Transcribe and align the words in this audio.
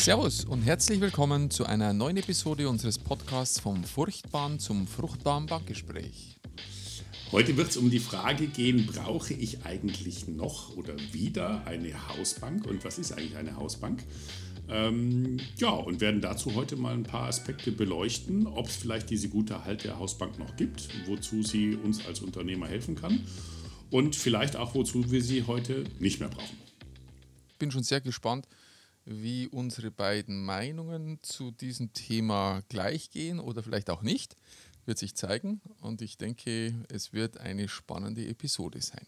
Servus 0.00 0.46
und 0.46 0.62
herzlich 0.62 0.98
willkommen 1.02 1.50
zu 1.50 1.66
einer 1.66 1.92
neuen 1.92 2.16
Episode 2.16 2.70
unseres 2.70 2.98
Podcasts 2.98 3.60
vom 3.60 3.84
Furchtbaren 3.84 4.58
zum 4.58 4.86
fruchtbaren 4.86 5.44
Bankgespräch. 5.44 6.38
Heute 7.32 7.58
wird 7.58 7.68
es 7.68 7.76
um 7.76 7.90
die 7.90 7.98
Frage 7.98 8.46
gehen, 8.46 8.86
brauche 8.86 9.34
ich 9.34 9.66
eigentlich 9.66 10.26
noch 10.26 10.74
oder 10.74 10.94
wieder 11.12 11.66
eine 11.66 12.08
Hausbank 12.08 12.66
und 12.66 12.82
was 12.82 12.98
ist 12.98 13.12
eigentlich 13.12 13.36
eine 13.36 13.56
Hausbank? 13.56 14.02
Ähm, 14.70 15.36
ja, 15.58 15.68
und 15.68 16.00
werden 16.00 16.22
dazu 16.22 16.54
heute 16.54 16.76
mal 16.76 16.94
ein 16.94 17.02
paar 17.02 17.28
Aspekte 17.28 17.70
beleuchten, 17.70 18.46
ob 18.46 18.68
es 18.68 18.76
vielleicht 18.76 19.10
diese 19.10 19.28
gute 19.28 19.66
Halt 19.66 19.84
der 19.84 19.98
Hausbank 19.98 20.38
noch 20.38 20.56
gibt, 20.56 20.88
wozu 21.08 21.42
sie 21.42 21.74
uns 21.74 22.06
als 22.06 22.20
Unternehmer 22.20 22.68
helfen 22.68 22.94
kann 22.94 23.20
und 23.90 24.16
vielleicht 24.16 24.56
auch, 24.56 24.74
wozu 24.74 25.10
wir 25.10 25.22
sie 25.22 25.42
heute 25.42 25.84
nicht 25.98 26.20
mehr 26.20 26.30
brauchen. 26.30 26.56
Bin 27.58 27.70
schon 27.70 27.82
sehr 27.82 28.00
gespannt, 28.00 28.48
wie 29.10 29.48
unsere 29.48 29.90
beiden 29.90 30.44
Meinungen 30.44 31.18
zu 31.22 31.50
diesem 31.50 31.92
Thema 31.92 32.62
gleichgehen 32.68 33.40
oder 33.40 33.62
vielleicht 33.62 33.90
auch 33.90 34.02
nicht. 34.02 34.36
Wird 34.86 34.98
sich 34.98 35.14
zeigen 35.14 35.60
und 35.80 36.00
ich 36.00 36.16
denke, 36.16 36.74
es 36.88 37.12
wird 37.12 37.38
eine 37.38 37.68
spannende 37.68 38.26
Episode 38.26 38.80
sein. 38.80 39.06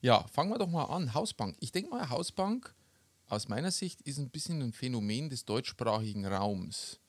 Ja, 0.00 0.26
fangen 0.28 0.50
wir 0.50 0.58
doch 0.58 0.70
mal 0.70 0.84
an. 0.84 1.14
Hausbank. 1.14 1.56
Ich 1.60 1.72
denke 1.72 1.90
mal, 1.90 2.08
Hausbank 2.10 2.74
aus 3.28 3.48
meiner 3.48 3.70
Sicht 3.70 4.02
ist 4.02 4.18
ein 4.18 4.30
bisschen 4.30 4.62
ein 4.62 4.72
Phänomen 4.72 5.30
des 5.30 5.44
deutschsprachigen 5.44 6.26
Raums. 6.26 7.00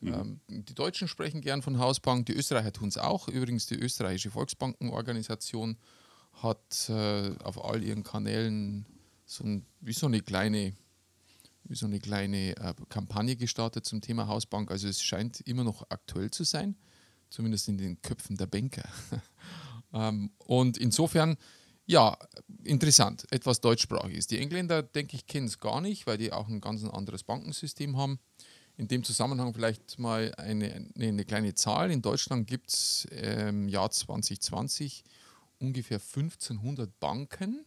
Mhm. 0.00 0.40
Ähm, 0.48 0.64
die 0.66 0.74
Deutschen 0.74 1.08
sprechen 1.08 1.40
gern 1.40 1.62
von 1.62 1.78
Hausbank, 1.78 2.26
die 2.26 2.34
Österreicher 2.34 2.72
tun 2.72 2.88
es 2.88 2.98
auch. 2.98 3.28
Übrigens, 3.28 3.66
die 3.66 3.76
österreichische 3.76 4.30
Volksbankenorganisation 4.30 5.76
hat 6.34 6.88
äh, 6.88 7.34
auf 7.42 7.64
all 7.64 7.82
ihren 7.82 8.02
Kanälen 8.04 8.86
so 9.26 9.44
ein, 9.44 9.66
wie 9.80 9.92
so 9.92 10.06
eine 10.06 10.20
kleine, 10.20 10.74
so 11.70 11.86
eine 11.86 11.98
kleine 11.98 12.56
äh, 12.56 12.74
Kampagne 12.88 13.36
gestartet 13.36 13.84
zum 13.84 14.00
Thema 14.00 14.26
Hausbank. 14.26 14.70
Also 14.70 14.88
es 14.88 15.02
scheint 15.02 15.40
immer 15.42 15.64
noch 15.64 15.86
aktuell 15.90 16.30
zu 16.30 16.44
sein, 16.44 16.76
zumindest 17.30 17.68
in 17.68 17.78
den 17.78 18.00
Köpfen 18.02 18.36
der 18.36 18.46
Banker. 18.46 18.88
ähm, 19.92 20.30
und 20.38 20.78
insofern 20.78 21.36
ja, 21.88 22.18
interessant, 22.64 23.24
etwas 23.30 23.62
deutschsprachiges. 23.62 24.26
Die 24.26 24.38
Engländer, 24.38 24.82
denke 24.82 25.16
ich, 25.16 25.26
kennen 25.26 25.46
es 25.46 25.58
gar 25.58 25.80
nicht, 25.80 26.06
weil 26.06 26.18
die 26.18 26.32
auch 26.32 26.46
ein 26.46 26.60
ganz 26.60 26.84
anderes 26.84 27.22
Bankensystem 27.22 27.96
haben. 27.96 28.18
In 28.76 28.88
dem 28.88 29.02
Zusammenhang 29.02 29.54
vielleicht 29.54 29.98
mal 29.98 30.34
eine, 30.36 30.90
eine 30.98 31.24
kleine 31.24 31.54
Zahl. 31.54 31.90
In 31.90 32.02
Deutschland 32.02 32.46
gibt 32.46 32.68
es 32.68 33.06
im 33.06 33.68
Jahr 33.68 33.90
2020 33.90 35.02
ungefähr 35.58 35.98
1500 35.98 37.00
Banken. 37.00 37.64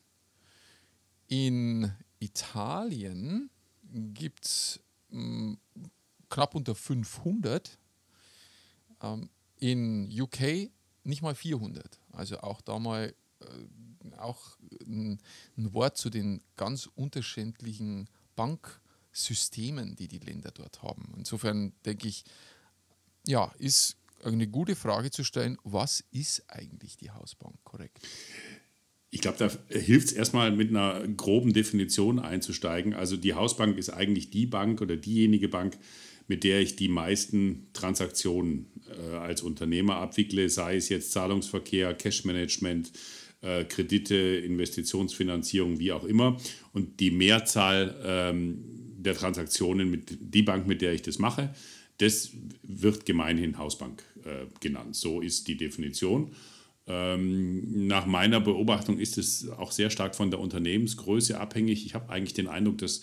In 1.27 1.91
Italien 2.19 3.49
gibt 3.91 4.45
es 4.45 4.79
hm, 5.09 5.57
knapp 6.29 6.55
unter 6.55 6.75
500. 6.75 7.77
Ähm, 9.01 9.29
in 9.57 10.09
UK 10.11 10.71
nicht 11.03 11.21
mal 11.21 11.35
400. 11.35 11.99
Also 12.11 12.39
auch 12.39 12.61
da 12.61 12.79
mal 12.79 13.13
äh, 13.39 14.15
auch 14.17 14.57
ein, 14.85 15.19
ein 15.57 15.73
Wort 15.73 15.97
zu 15.97 16.09
den 16.09 16.41
ganz 16.57 16.87
unterschiedlichen 16.95 18.07
Banksystemen, 18.35 19.95
die 19.95 20.07
die 20.07 20.19
Länder 20.19 20.51
dort 20.51 20.81
haben. 20.81 21.13
Insofern 21.17 21.73
denke 21.85 22.07
ich, 22.07 22.25
ja, 23.27 23.51
ist 23.59 23.97
eine 24.23 24.47
gute 24.47 24.75
Frage 24.75 25.11
zu 25.11 25.23
stellen, 25.23 25.57
was 25.63 26.03
ist 26.11 26.43
eigentlich 26.47 26.97
die 26.97 27.11
Hausbank, 27.11 27.55
korrekt? 27.63 27.99
Ich 29.13 29.19
glaube, 29.19 29.37
da 29.37 29.51
hilft 29.77 30.07
es 30.07 30.13
erstmal 30.13 30.51
mit 30.51 30.69
einer 30.69 31.05
groben 31.05 31.51
Definition 31.51 32.17
einzusteigen. 32.17 32.93
Also 32.93 33.17
die 33.17 33.33
Hausbank 33.33 33.77
ist 33.77 33.89
eigentlich 33.89 34.29
die 34.29 34.45
Bank 34.45 34.81
oder 34.81 34.95
diejenige 34.95 35.49
Bank, 35.49 35.77
mit 36.29 36.45
der 36.45 36.61
ich 36.61 36.77
die 36.77 36.87
meisten 36.87 37.67
Transaktionen 37.73 38.67
äh, 38.87 39.15
als 39.17 39.41
Unternehmer 39.41 39.97
abwickle, 39.97 40.47
sei 40.49 40.77
es 40.77 40.87
jetzt 40.87 41.11
Zahlungsverkehr, 41.11 41.93
Cashmanagement, 41.93 42.93
äh, 43.41 43.65
Kredite, 43.65 44.15
Investitionsfinanzierung, 44.15 45.77
wie 45.77 45.91
auch 45.91 46.05
immer. 46.05 46.37
Und 46.71 47.01
die 47.01 47.11
Mehrzahl 47.11 47.99
ähm, 48.05 48.63
der 48.97 49.15
Transaktionen 49.15 49.91
mit 49.91 50.17
die 50.21 50.43
Bank, 50.43 50.67
mit 50.67 50.81
der 50.81 50.93
ich 50.93 51.01
das 51.01 51.19
mache, 51.19 51.53
das 51.97 52.31
wird 52.63 53.05
gemeinhin 53.05 53.57
Hausbank 53.57 54.03
äh, 54.23 54.45
genannt. 54.61 54.95
So 54.95 55.19
ist 55.19 55.47
die 55.49 55.57
Definition. 55.57 56.31
Ähm, 56.87 57.87
nach 57.87 58.05
meiner 58.05 58.39
Beobachtung 58.39 58.97
ist 58.97 59.17
es 59.17 59.49
auch 59.49 59.71
sehr 59.71 59.89
stark 59.89 60.15
von 60.15 60.31
der 60.31 60.39
Unternehmensgröße 60.39 61.39
abhängig. 61.39 61.85
Ich 61.85 61.93
habe 61.93 62.09
eigentlich 62.09 62.33
den 62.33 62.47
Eindruck, 62.47 62.79
dass 62.79 63.01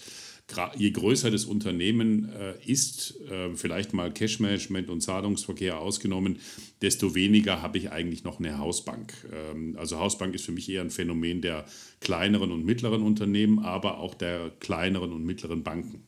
je 0.77 0.91
größer 0.91 1.31
das 1.31 1.45
Unternehmen 1.45 2.31
äh, 2.31 2.55
ist, 2.65 3.21
äh, 3.31 3.55
vielleicht 3.55 3.93
mal 3.93 4.13
Cashmanagement 4.13 4.89
und 4.89 5.03
Zahlungsverkehr 5.03 5.79
ausgenommen, 5.79 6.39
desto 6.81 7.15
weniger 7.15 7.61
habe 7.61 7.77
ich 7.79 7.93
eigentlich 7.93 8.25
noch 8.25 8.39
eine 8.39 8.59
Hausbank. 8.59 9.13
Ähm, 9.31 9.77
also 9.79 9.99
Hausbank 9.99 10.35
ist 10.35 10.47
für 10.47 10.53
mich 10.53 10.69
eher 10.71 10.81
ein 10.81 10.91
Phänomen 10.91 11.43
der 11.43 11.67
kleineren 12.01 12.51
und 12.51 12.65
mittleren 12.65 13.03
Unternehmen, 13.03 13.59
aber 13.59 13.99
auch 13.99 14.15
der 14.15 14.51
kleineren 14.59 15.13
und 15.13 15.25
mittleren 15.25 15.63
Banken. 15.63 16.03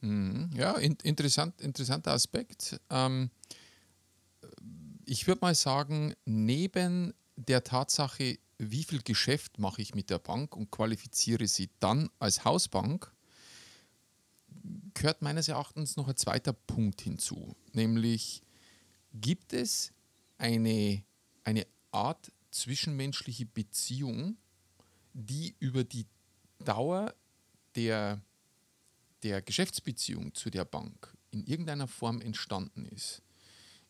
Mhm. 0.00 0.50
Ja, 0.56 0.76
in, 0.76 0.96
interessant, 1.02 1.60
interessanter 1.60 2.12
Aspekt. 2.12 2.80
Ähm, 2.90 3.30
ich 5.10 5.26
würde 5.26 5.40
mal 5.40 5.56
sagen, 5.56 6.14
neben 6.24 7.14
der 7.34 7.64
Tatsache, 7.64 8.38
wie 8.58 8.84
viel 8.84 9.02
Geschäft 9.02 9.58
mache 9.58 9.82
ich 9.82 9.92
mit 9.92 10.08
der 10.08 10.20
Bank 10.20 10.54
und 10.54 10.70
qualifiziere 10.70 11.48
sie 11.48 11.68
dann 11.80 12.10
als 12.20 12.44
Hausbank, 12.44 13.12
gehört 14.94 15.20
meines 15.20 15.48
Erachtens 15.48 15.96
noch 15.96 16.06
ein 16.06 16.16
zweiter 16.16 16.52
Punkt 16.52 17.00
hinzu, 17.00 17.56
nämlich 17.72 18.44
gibt 19.12 19.52
es 19.52 19.92
eine, 20.38 21.02
eine 21.42 21.66
Art 21.90 22.30
zwischenmenschliche 22.52 23.46
Beziehung, 23.46 24.36
die 25.12 25.56
über 25.58 25.82
die 25.82 26.06
Dauer 26.60 27.16
der, 27.74 28.22
der 29.24 29.42
Geschäftsbeziehung 29.42 30.36
zu 30.36 30.50
der 30.50 30.64
Bank 30.64 31.12
in 31.32 31.42
irgendeiner 31.42 31.88
Form 31.88 32.20
entstanden 32.20 32.86
ist. 32.86 33.22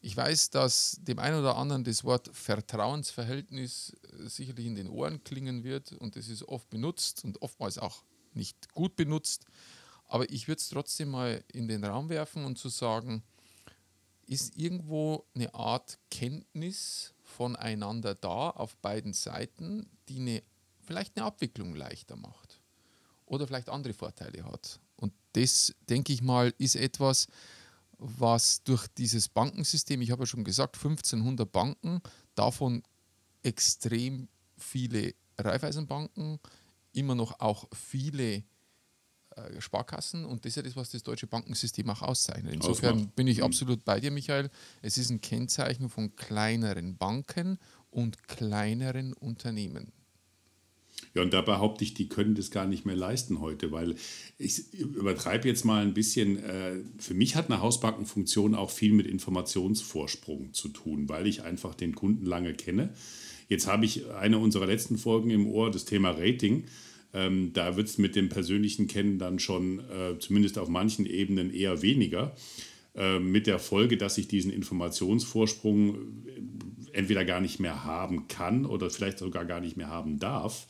Ich 0.03 0.17
weiß, 0.17 0.51
dass 0.51 0.99
dem 1.03 1.19
einen 1.19 1.39
oder 1.39 1.57
anderen 1.57 1.85
das 1.85 2.05
Wort 2.05 2.31
Vertrauensverhältnis 2.33 3.97
äh, 4.19 4.29
sicherlich 4.29 4.67
in 4.67 4.75
den 4.75 4.89
Ohren 4.89 5.23
klingen 5.25 5.63
wird 5.63 5.93
und 5.93 6.17
es 6.17 6.29
ist 6.29 6.43
oft 6.45 6.71
benutzt 6.71 7.25
und 7.25 7.43
oftmals 7.43 7.77
auch 7.77 8.03
nicht 8.33 8.73
gut 8.73 8.97
benutzt. 8.97 9.45
Aber 10.07 10.31
ich 10.31 10.49
würde 10.49 10.61
es 10.61 10.71
trotzdem 10.71 11.11
mal 11.11 11.45
in 11.53 11.69
den 11.69 11.85
Raum 11.85 12.09
werfen 12.09 12.45
und 12.45 12.59
zu 12.59 12.71
sagen, 12.71 13.23
ist 14.27 14.57
irgendwo 14.57 15.27
eine 15.35 15.53
Art 15.55 15.99
Kenntnis 16.11 17.15
voneinander 17.23 18.15
da 18.15 18.51
auf 18.51 18.77
beiden 18.77 19.13
Seiten, 19.13 19.91
die 20.09 20.17
eine, 20.17 20.43
vielleicht 20.83 21.17
eine 21.17 21.27
Abwicklung 21.27 21.75
leichter 21.75 22.17
macht 22.17 22.61
oder 23.27 23.47
vielleicht 23.47 23.69
andere 23.69 23.93
Vorteile 23.93 24.45
hat. 24.45 24.81
Und 24.97 25.13
das, 25.35 25.75
denke 25.89 26.13
ich 26.13 26.23
mal, 26.23 26.55
ist 26.59 26.77
etwas, 26.77 27.29
was 28.01 28.63
durch 28.65 28.87
dieses 28.89 29.29
Bankensystem, 29.29 30.01
ich 30.01 30.11
habe 30.11 30.23
ja 30.23 30.27
schon 30.27 30.45
gesagt, 30.45 30.77
1500 30.77 31.51
Banken, 31.51 32.01
davon 32.35 32.83
extrem 33.43 34.29
viele 34.57 35.15
Raiffeisenbanken, 35.39 36.39
immer 36.93 37.15
noch 37.15 37.41
auch 37.41 37.69
viele 37.73 38.43
äh, 39.37 39.61
Sparkassen 39.61 40.25
und 40.25 40.45
das 40.45 40.51
ist 40.51 40.57
ja 40.57 40.63
das, 40.63 40.77
was 40.77 40.91
das 40.91 41.03
deutsche 41.03 41.27
Bankensystem 41.27 41.89
auch 41.91 42.03
auszeichnet. 42.03 42.55
Insofern 42.55 42.97
Ausmacht. 42.97 43.17
bin 43.17 43.29
ich 43.29 43.39
mhm. 43.39 43.45
absolut 43.45 43.85
bei 43.85 44.01
dir, 44.01 44.11
Michael. 44.11 44.51
Es 44.83 44.99
ist 44.99 45.11
ein 45.11 45.21
Kennzeichen 45.21 45.89
von 45.89 46.17
kleineren 46.17 46.97
Banken 46.97 47.59
und 47.91 48.27
kleineren 48.27 49.13
Unternehmen. 49.13 49.93
Ja, 51.15 51.23
und 51.23 51.33
da 51.33 51.41
behaupte 51.41 51.83
ich, 51.83 51.95
die 51.95 52.09
können 52.09 52.35
das 52.35 52.51
gar 52.51 52.67
nicht 52.67 52.87
mehr 52.87 52.95
leisten 52.95 53.41
heute, 53.41 53.73
weil 53.73 53.97
ich 54.39 54.73
übertreibe 54.75 55.49
jetzt 55.49 55.65
mal 55.65 55.83
ein 55.83 55.95
bisschen. 55.95 56.39
Äh, 56.39 56.77
für 56.99 57.15
mich 57.15 57.35
hat 57.35 57.51
eine 57.51 57.61
Hausbankenfunktion 57.61 58.55
auch 58.55 58.71
viel 58.71 58.93
mit 58.93 59.07
Informationsvorsprung 59.07 60.53
zu 60.53 60.69
tun, 60.69 61.09
weil 61.09 61.27
ich 61.27 61.43
einfach 61.43 61.75
den 61.75 61.95
Kunden 61.95 62.25
lange 62.27 62.55
kenne. 62.55 62.91
Jetzt 63.49 63.67
habe 63.67 63.85
ich 63.85 64.09
eine 64.11 64.39
unserer 64.39 64.67
letzten 64.67 64.99
Folgen 64.99 65.31
im 65.31 65.49
Ohr, 65.49 65.73
das 65.73 65.85
Thema 65.85 66.11
Rating. 66.11 66.65
Ähm, 67.13 67.53
da 67.53 67.77
wird 67.77 67.89
es 67.89 67.99
mit 67.99 68.15
dem 68.15 68.29
persönlichen 68.29 68.87
Kennen 68.87 69.19
dann 69.19 69.41
schon, 69.41 69.81
äh, 69.81 70.19
zumindest 70.21 70.59
auf 70.59 70.69
manchen 70.69 71.07
Ebenen, 71.07 71.53
eher 71.53 71.83
weniger. 71.83 72.37
Äh, 72.95 73.19
mit 73.19 73.47
der 73.47 73.59
Folge, 73.59 73.97
dass 73.97 74.19
ich 74.19 74.29
diesen 74.29 74.53
Informationsvorsprung 74.53 75.95
äh, 75.95 75.99
entweder 76.93 77.25
gar 77.25 77.41
nicht 77.41 77.61
mehr 77.61 77.85
haben 77.85 78.29
kann 78.29 78.67
oder 78.67 78.91
vielleicht 78.91 79.19
sogar 79.19 79.45
gar 79.45 79.61
nicht 79.61 79.77
mehr 79.77 79.89
haben 79.89 80.19
darf. 80.19 80.67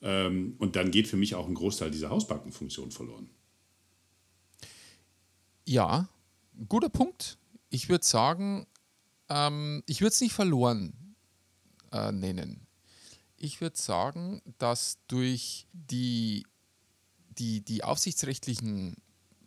Ähm, 0.00 0.54
und 0.58 0.76
dann 0.76 0.90
geht 0.90 1.08
für 1.08 1.16
mich 1.16 1.34
auch 1.34 1.46
ein 1.46 1.54
Großteil 1.54 1.90
dieser 1.90 2.10
Hausbankenfunktion 2.10 2.90
verloren. 2.90 3.30
Ja, 5.64 6.08
guter 6.68 6.88
Punkt. 6.88 7.38
Ich 7.70 7.88
würde 7.88 8.04
sagen, 8.04 8.66
ähm, 9.28 9.82
ich 9.86 10.00
würde 10.00 10.12
es 10.12 10.20
nicht 10.20 10.32
verloren 10.32 11.16
äh, 11.92 12.12
nennen. 12.12 12.66
Ich 13.36 13.60
würde 13.60 13.76
sagen, 13.76 14.42
dass 14.58 14.98
durch 15.06 15.66
die, 15.72 16.46
die, 17.30 17.60
die 17.60 17.84
aufsichtsrechtlichen 17.84 18.96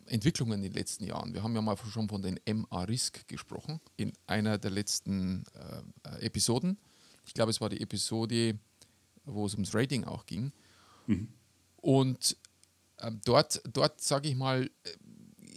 Entwicklungen 0.06 0.54
in 0.54 0.62
den 0.62 0.72
letzten 0.72 1.04
Jahren. 1.04 1.34
Wir 1.34 1.42
haben 1.42 1.54
ja 1.54 1.62
mal 1.62 1.76
schon 1.76 2.08
von 2.08 2.22
den 2.22 2.38
MA-Risk 2.46 3.26
gesprochen 3.28 3.80
in 3.96 4.12
einer 4.26 4.58
der 4.58 4.70
letzten 4.70 5.44
äh, 6.04 6.24
Episoden. 6.24 6.78
Ich 7.26 7.34
glaube, 7.34 7.50
es 7.50 7.60
war 7.60 7.68
die 7.68 7.80
Episode, 7.80 8.58
wo 9.24 9.46
es 9.46 9.54
ums 9.54 9.74
Rating 9.74 10.04
auch 10.04 10.26
ging. 10.26 10.52
Mhm. 11.06 11.28
Und 11.76 12.36
äh, 12.98 13.10
dort, 13.24 13.62
dort 13.72 14.00
sage 14.00 14.28
ich 14.28 14.36
mal, 14.36 14.70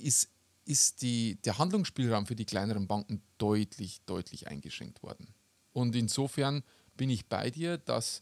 ist, 0.02 0.30
ist 0.66 1.02
die, 1.02 1.36
der 1.44 1.58
Handlungsspielraum 1.58 2.26
für 2.26 2.36
die 2.36 2.46
kleineren 2.46 2.88
Banken 2.88 3.22
deutlich, 3.38 4.02
deutlich 4.06 4.48
eingeschränkt 4.48 5.04
worden. 5.04 5.28
Und 5.74 5.96
insofern 5.96 6.64
bin 6.98 7.10
ich 7.10 7.28
bei 7.28 7.52
dir, 7.52 7.78
dass 7.78 8.22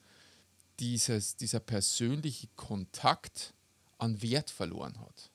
dieses, 0.79 1.35
dieser 1.35 1.59
persönliche 1.59 2.47
Kontakt 2.55 3.53
an 3.97 4.21
Wert 4.21 4.49
verloren 4.49 4.99
hat. 4.99 5.31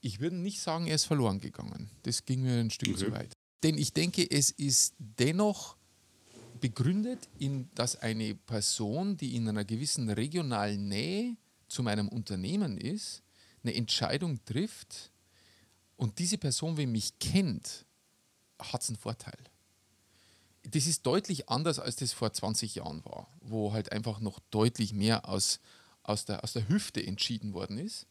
Ich 0.00 0.20
würde 0.20 0.36
nicht 0.36 0.60
sagen, 0.60 0.86
er 0.86 0.94
ist 0.94 1.04
verloren 1.04 1.40
gegangen. 1.40 1.90
Das 2.04 2.24
ging 2.24 2.42
mir 2.42 2.58
ein 2.58 2.70
Stück 2.70 2.90
okay. 2.90 3.06
zu 3.06 3.12
weit. 3.12 3.32
Denn 3.62 3.76
ich 3.76 3.92
denke, 3.92 4.28
es 4.28 4.50
ist 4.50 4.94
dennoch 4.98 5.76
begründet, 6.60 7.28
in, 7.38 7.70
dass 7.74 7.96
eine 7.96 8.34
Person, 8.34 9.16
die 9.16 9.36
in 9.36 9.48
einer 9.48 9.64
gewissen 9.64 10.10
regionalen 10.10 10.88
Nähe 10.88 11.36
zu 11.68 11.82
meinem 11.82 12.08
Unternehmen 12.08 12.76
ist, 12.76 13.22
eine 13.62 13.74
Entscheidung 13.74 14.44
trifft 14.44 15.10
und 15.96 16.18
diese 16.18 16.38
Person, 16.38 16.76
wenn 16.76 16.92
mich 16.92 17.18
kennt, 17.18 17.84
hat 18.58 18.82
es 18.82 18.88
einen 18.88 18.96
Vorteil. 18.96 19.38
Das 20.62 20.86
ist 20.86 21.04
deutlich 21.06 21.48
anders, 21.48 21.78
als 21.78 21.96
das 21.96 22.12
vor 22.12 22.32
20 22.32 22.74
Jahren 22.74 23.04
war, 23.04 23.28
wo 23.40 23.72
halt 23.72 23.92
einfach 23.92 24.20
noch 24.20 24.38
deutlich 24.50 24.92
mehr 24.92 25.28
aus, 25.28 25.60
aus, 26.02 26.24
der, 26.24 26.44
aus 26.44 26.52
der 26.52 26.68
Hüfte 26.68 27.04
entschieden 27.06 27.54
worden 27.54 27.78
ist. 27.78 28.06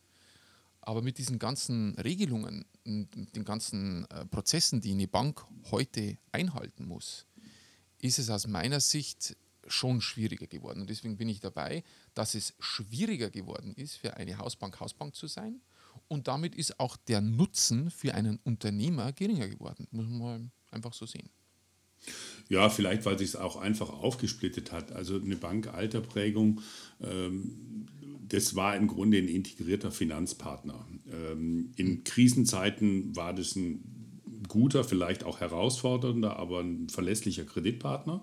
Aber 0.81 1.01
mit 1.01 1.18
diesen 1.18 1.40
ganzen 1.40 1.96
Regelungen, 1.96 2.66
den 2.86 3.44
ganzen 3.44 4.10
äh, 4.10 4.25
Prozessen, 4.25 4.81
die 4.81 4.92
eine 4.92 5.07
Bank 5.07 5.46
heute 5.72 6.18
einhalten 6.31 6.86
muss, 6.88 7.25
ist 8.01 8.19
es 8.19 8.30
aus 8.30 8.48
meiner 8.48 8.80
Sicht 8.80 9.36
schon 9.68 10.01
schwieriger 10.01 10.48
geworden. 10.48 10.81
Und 10.81 10.90
deswegen 10.90 11.18
bin 11.18 11.30
ich 11.30 11.40
dabei, 11.40 11.84
dass 12.13 12.36
es 12.36 12.54
schwieriger 12.60 13.30
geworden 13.30 13.74
ist, 13.75 13.96
für 13.96 14.18
eine 14.18 14.38
Hausbank 14.38 14.80
Hausbank 14.80 15.16
zu 15.16 15.28
sein. 15.28 15.62
Und 16.07 16.28
damit 16.28 16.56
ist 16.56 16.80
auch 16.80 16.98
der 16.98 17.22
Nutzen 17.22 17.92
für 17.92 18.16
einen 18.16 18.40
Unternehmer 18.44 19.12
geringer 19.12 19.48
geworden. 19.48 19.88
Muss 19.92 20.07
man 20.07 20.51
einfach 20.72 20.94
so 20.94 21.06
sehen. 21.06 21.30
Ja, 22.48 22.69
vielleicht, 22.69 23.06
weil 23.06 23.18
sich 23.18 23.30
es 23.30 23.36
auch 23.36 23.57
einfach 23.57 23.90
aufgesplittet 23.90 24.72
hat. 24.72 24.92
Also 24.92 25.16
eine 25.16 25.36
Bankalterprägung, 25.36 26.62
ähm, 27.01 27.86
das 28.28 28.56
war 28.56 28.75
im 28.75 28.88
Grunde 28.88 29.18
ein 29.18 29.28
integrierter 29.28 29.92
Finanzpartner. 29.92 30.88
Ähm, 31.12 31.72
in 31.75 32.04
Krisenzeiten 32.04 33.16
war 33.16 33.34
das 33.34 33.56
ein 33.56 33.99
guter, 34.50 34.84
vielleicht 34.84 35.24
auch 35.24 35.40
herausfordernder, 35.40 36.36
aber 36.36 36.60
ein 36.60 36.90
verlässlicher 36.90 37.46
Kreditpartner. 37.46 38.22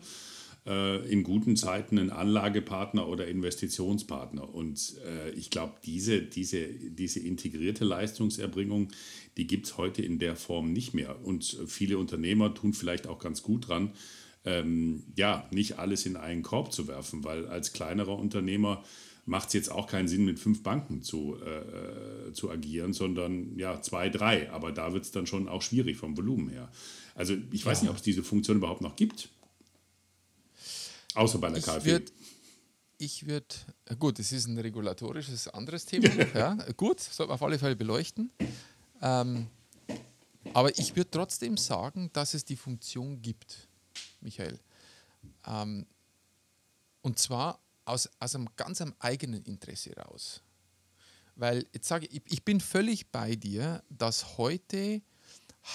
Äh, 0.67 1.09
in 1.11 1.23
guten 1.23 1.57
Zeiten 1.57 1.97
ein 1.97 2.11
Anlagepartner 2.11 3.07
oder 3.09 3.29
Investitionspartner. 3.29 4.53
Und 4.53 4.97
äh, 5.07 5.31
ich 5.31 5.51
glaube, 5.51 5.75
diese, 5.85 6.23
diese, 6.23 6.67
diese 6.67 7.21
integrierte 7.21 7.85
Leistungserbringung, 7.85 8.89
die 9.37 9.47
gibt 9.47 9.67
es 9.67 9.79
heute 9.79 10.03
in 10.03 10.19
der 10.19 10.35
Form 10.35 10.73
nicht 10.73 10.93
mehr. 10.93 11.25
Und 11.25 11.57
viele 11.69 11.99
Unternehmer 11.99 12.53
tun 12.53 12.73
vielleicht 12.73 13.07
auch 13.07 13.21
ganz 13.21 13.43
gut 13.43 13.69
dran, 13.69 13.93
ähm, 14.47 15.03
ja, 15.17 15.47
nicht 15.51 15.79
alles 15.79 16.07
in 16.07 16.17
einen 16.17 16.43
Korb 16.43 16.73
zu 16.73 16.89
werfen, 16.89 17.25
weil 17.25 17.47
als 17.49 17.73
kleinerer 17.73 18.17
Unternehmer 18.17 18.83
macht 19.27 19.49
es 19.49 19.55
jetzt 19.55 19.71
auch 19.73 19.89
keinen 19.89 20.07
Sinn, 20.07 20.25
mit 20.25 20.39
fünf 20.39 20.63
Banken 20.63 21.03
zu, 21.03 21.37
äh, 21.43 22.33
zu 22.33 22.49
agieren, 22.49 22.93
sondern 22.93 23.59
ja, 23.59 23.83
zwei, 23.83 24.09
drei. 24.09 24.51
Aber 24.53 24.71
da 24.71 24.93
wird 24.93 25.05
es 25.05 25.11
dann 25.11 25.27
schon 25.27 25.49
auch 25.49 25.63
schwierig 25.63 25.97
vom 25.97 26.17
Volumen 26.17 26.49
her. 26.49 26.71
Also 27.15 27.37
ich 27.51 27.67
weiß 27.67 27.79
ja. 27.79 27.83
nicht, 27.83 27.91
ob 27.91 27.97
es 27.97 28.03
diese 28.03 28.23
Funktion 28.23 28.59
überhaupt 28.59 28.83
noch 28.83 28.95
gibt. 28.95 29.29
Außer 31.15 31.39
bei 31.39 31.51
der 31.51 31.61
KfW. 31.61 31.91
Würd, 31.91 32.13
ich 32.99 33.27
würde, 33.27 33.47
gut, 33.99 34.21
es 34.21 34.31
ist 34.31 34.47
ein 34.47 34.59
regulatorisches 34.59 35.49
anderes 35.49 35.87
Thema. 35.87 36.09
ja, 36.35 36.55
gut, 36.77 37.01
soll 37.01 37.27
man 37.27 37.35
auf 37.35 37.43
alle 37.43 37.59
Fälle 37.59 37.75
beleuchten. 37.75 38.31
Ähm, 39.03 39.49
aber 40.55 40.79
ich 40.79 40.95
würde 40.95 41.11
trotzdem 41.11 41.57
sagen, 41.57 42.11
dass 42.13 42.35
es 42.35 42.45
die 42.45 42.57
Funktion 42.57 43.21
gibt, 43.21 43.66
Michael. 44.21 44.59
Ähm, 45.47 45.87
und 47.03 47.19
zwar 47.19 47.61
aus, 47.85 48.09
aus 48.19 48.35
einem 48.35 48.49
ganz 48.57 48.81
einem 48.81 48.95
eigenen 48.99 49.43
Interesse 49.45 49.95
raus. 49.97 50.43
Weil 51.37 51.67
jetzt 51.73 51.89
sage 51.89 52.07
ich, 52.07 52.23
ich 52.27 52.45
bin 52.45 52.61
völlig 52.61 53.11
bei 53.11 53.37
dir, 53.37 53.83
dass 53.91 54.39
heute 54.39 55.03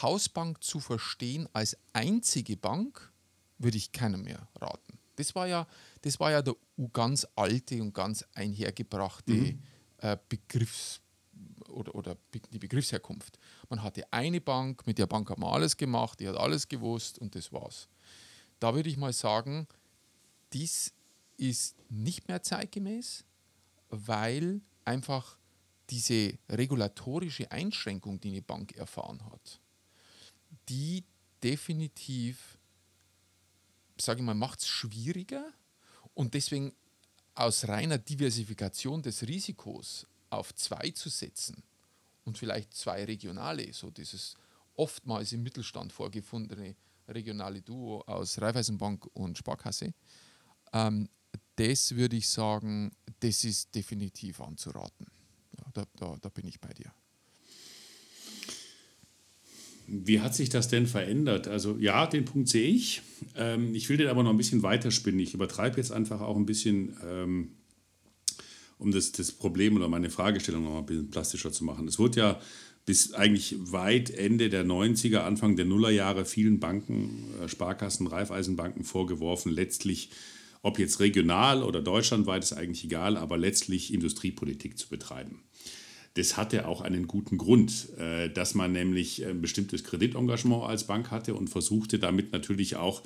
Hausbank 0.01 0.63
zu 0.63 0.79
verstehen 0.79 1.47
als 1.53 1.77
einzige 1.94 2.57
Bank, 2.57 3.12
würde 3.57 3.77
ich 3.77 3.91
keiner 3.91 4.18
mehr 4.18 4.47
raten. 4.59 4.97
Das 5.17 5.35
war 5.35 5.47
ja, 5.47 5.67
das 6.01 6.19
war 6.19 6.31
ja 6.31 6.41
der 6.41 6.56
ganz 6.94 7.27
alte 7.35 7.81
und 7.81 7.94
ganz 7.94 8.25
einhergebrachte 8.33 9.33
mhm. 9.33 9.59
äh, 9.97 10.17
Begriffs- 10.29 11.01
oder, 11.69 11.94
oder 11.95 12.17
die 12.33 12.59
Begriffsherkunft. 12.59 13.38
Man 13.69 13.83
hatte 13.83 14.12
eine 14.12 14.41
Bank, 14.41 14.85
mit 14.88 14.97
der 14.97 15.07
Bank 15.07 15.29
hat 15.29 15.38
man 15.38 15.53
alles 15.53 15.77
gemacht, 15.77 16.19
die 16.19 16.27
hat 16.27 16.35
alles 16.35 16.67
gewusst 16.67 17.19
und 17.19 17.35
das 17.35 17.51
war's. 17.53 17.88
Da 18.62 18.74
würde 18.74 18.88
ich 18.88 18.96
mal 18.96 19.12
sagen, 19.12 19.68
dies 20.54 20.94
ist 21.36 21.75
nicht 21.90 22.30
mehr 22.30 22.42
zeitgemäß, 22.42 23.25
weil 23.90 24.62
einfach 24.86 25.36
diese 25.90 26.38
regulatorische 26.48 27.52
Einschränkung, 27.52 28.22
die 28.22 28.30
eine 28.30 28.42
Bank 28.42 28.78
erfahren 28.78 29.25
hat, 29.25 29.60
die 30.69 31.04
definitiv 31.44 32.58
sage 34.02 34.19
ich 34.19 34.25
mal, 34.25 34.34
macht 34.34 34.60
es 34.60 34.68
schwieriger 34.68 35.46
und 36.13 36.34
deswegen 36.34 36.74
aus 37.36 37.68
reiner 37.68 37.98
Diversifikation 37.98 39.02
des 39.02 39.28
Risikos 39.28 40.06
auf 40.30 40.54
zwei 40.56 40.92
zu 40.92 41.10
setzen 41.10 41.63
und 42.25 42.38
vielleicht 42.38 42.74
zwei 42.74 43.06
regionale, 43.06 43.72
so 43.74 43.90
dieses 43.90 44.36
oftmals 44.75 45.31
im 45.31 45.44
Mittelstand 45.44 45.94
vorgefundene 45.94 46.75
regionale 47.13 47.62
Duo 47.62 48.02
aus 48.02 48.42
Raiffeisenbank 48.42 49.08
und 49.13 49.38
Sparkasse, 49.38 49.94
ähm, 50.74 51.08
das 51.56 51.96
würde 51.96 52.16
ich 52.16 52.28
sagen, 52.28 52.92
das 53.19 53.44
ist 53.44 53.75
definitiv 53.75 54.42
anzuraten. 54.42 55.08
Da, 55.74 55.86
da, 55.96 56.18
da 56.19 56.30
bin 56.30 56.48
ich 56.48 56.60
bei 56.60 56.74
dir. 56.74 56.92
Wie 59.88 60.22
hat 60.22 60.34
sich 60.34 60.50
das 60.50 60.70
denn 60.70 60.88
verändert? 60.88 61.48
Also 61.48 61.77
ja, 61.77 62.08
den 62.08 62.24
Punkt 62.24 62.48
sehe 62.48 62.70
ich. 62.70 63.01
Ähm, 63.36 63.75
ich 63.75 63.89
will 63.89 63.98
den 63.98 64.08
aber 64.08 64.24
noch 64.24 64.32
ein 64.32 64.38
bisschen 64.38 64.63
weiterspinnen. 64.63 65.20
Ich 65.20 65.34
übertreibe 65.34 65.77
jetzt 65.77 65.91
einfach 65.91 66.22
auch 66.22 66.38
ein 66.38 66.46
bisschen, 66.46 66.98
ähm, 67.06 67.51
um 68.77 68.91
das, 68.91 69.12
das 69.12 69.34
Problem 69.34 69.75
oder 69.75 69.89
meine 69.89 70.10
Fragestellung 70.10 70.63
noch 70.63 70.77
ein 70.77 70.86
bisschen 70.86 71.12
plastischer 71.12 71.51
zu 71.51 71.65
machen. 71.65 71.88
Es 71.88 72.00
wurde 72.00 72.20
ja 72.20 72.41
bis 72.91 73.13
eigentlich 73.13 73.55
weit 73.71 74.10
Ende 74.10 74.50
der 74.50 74.65
90er, 74.65 75.19
Anfang 75.19 75.55
der 75.55 75.63
Nullerjahre 75.63 76.25
vielen 76.25 76.60
Banken, 76.60 77.33
äh, 77.41 77.48
Sparkassen, 77.48 78.05
Raiffeisenbanken 78.05 78.83
vorgeworfen, 78.83 79.50
letztlich, 79.50 80.10
ob 80.62 80.77
jetzt 80.77 81.00
regional 81.00 81.63
oder 81.63 81.81
deutschlandweit, 81.81 82.43
ist 82.43 82.51
eigentlich 82.51 82.83
egal, 82.83 83.15
aber 83.15 83.38
letztlich 83.38 83.93
Industriepolitik 83.93 84.77
zu 84.77 84.89
betreiben. 84.89 85.39
Das 86.15 86.36
hatte 86.36 86.68
auch 86.68 86.82
einen 86.82 87.08
guten 87.08 87.38
Grund, 87.38 87.89
äh, 87.98 88.30
dass 88.30 88.53
man 88.53 88.74
nämlich 88.74 89.25
ein 89.25 89.41
bestimmtes 89.41 89.84
Kreditengagement 89.84 90.63
als 90.63 90.86
Bank 90.86 91.10
hatte 91.10 91.36
und 91.36 91.50
versuchte 91.50 92.00
damit 92.00 92.34
natürlich 92.34 92.75
auch, 92.75 93.01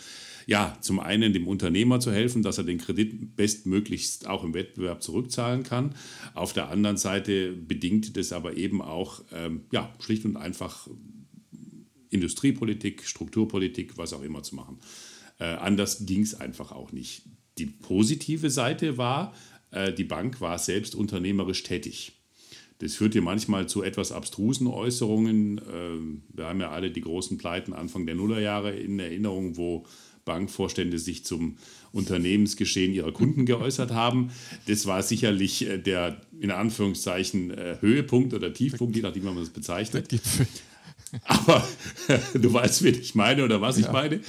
ja, 0.48 0.78
zum 0.82 1.00
einen 1.00 1.34
dem 1.34 1.48
Unternehmer 1.48 2.00
zu 2.00 2.12
helfen, 2.12 2.44
dass 2.44 2.58
er 2.58 2.64
den 2.64 2.80
Kredit 2.80 3.36
bestmöglichst 3.36 4.28
auch 4.28 4.44
im 4.44 4.54
Wettbewerb 4.54 5.04
zurückzahlen 5.04 5.64
kann. 5.64 5.96
Auf 6.34 6.54
der 6.54 6.70
anderen 6.70 6.98
Seite 6.98 7.54
bedingte 7.54 8.12
das 8.12 8.32
aber 8.32 8.58
eben 8.58 8.82
auch, 8.82 9.24
ähm, 9.32 9.66
ja, 9.72 9.94
schlicht 10.00 10.26
und 10.26 10.38
einfach 10.38 10.88
Industriepolitik, 12.10 13.06
Strukturpolitik, 13.06 13.98
was 13.98 14.14
auch 14.14 14.24
immer 14.24 14.42
zu 14.42 14.56
machen. 14.56 14.80
Äh, 15.40 15.46
anders 15.46 16.06
ging 16.06 16.22
es 16.22 16.34
einfach 16.34 16.72
auch 16.72 16.92
nicht. 16.92 17.24
Die 17.58 17.66
positive 17.66 18.50
Seite 18.50 18.98
war, 18.98 19.34
äh, 19.72 19.94
die 19.94 20.04
Bank 20.04 20.42
war 20.42 20.58
selbst 20.58 20.96
unternehmerisch 20.96 21.64
tätig. 21.64 22.14
Das 22.79 22.96
führt 22.96 23.15
ja 23.15 23.22
manchmal 23.22 23.67
zu 23.67 23.84
etwas 23.84 24.12
abstrusen 24.12 24.67
Äußerungen. 24.67 25.62
Ähm, 25.72 26.24
wir 26.34 26.46
haben 26.46 26.60
ja 26.60 26.72
alle 26.72 26.91
die 26.91 27.01
großen 27.01 27.38
Pleiten 27.38 27.74
Anfang 27.74 28.05
der 28.05 28.15
Nullerjahre 28.15 28.72
in 28.72 29.00
Erinnerung, 29.00 29.55
wo 29.55 29.86
Bankvorstände 30.25 31.00
sich 31.00 31.24
zum 31.24 31.58
Unternehmensgeschehen 31.91 32.94
ihrer 32.94 33.13
Kunden 33.13 33.46
geäußert 33.46 33.91
haben. 33.91 34.32
Das 34.67 34.86
war 34.88 35.03
sicherlich 35.03 35.67
äh, 35.67 35.77
der 35.77 36.20
in 36.39 36.51
Anführungszeichen 36.51 37.51
äh, 37.51 37.77
Höhepunkt 37.79 38.34
oder 38.34 38.51
Tiefpunkt, 38.53 38.96
je 38.96 39.03
nachdem, 39.03 39.24
wie 39.24 39.27
man 39.27 39.38
das 39.38 39.51
bezeichnet. 39.51 40.10
Aber 41.24 41.65
du 42.34 42.51
weißt, 42.51 42.84
wen 42.84 42.96
ich 42.96 43.15
meine 43.15 43.46
oder 43.46 43.62
was 43.62 43.79
ja. 43.79 43.86
ich 43.86 43.91
meine. 43.91 44.20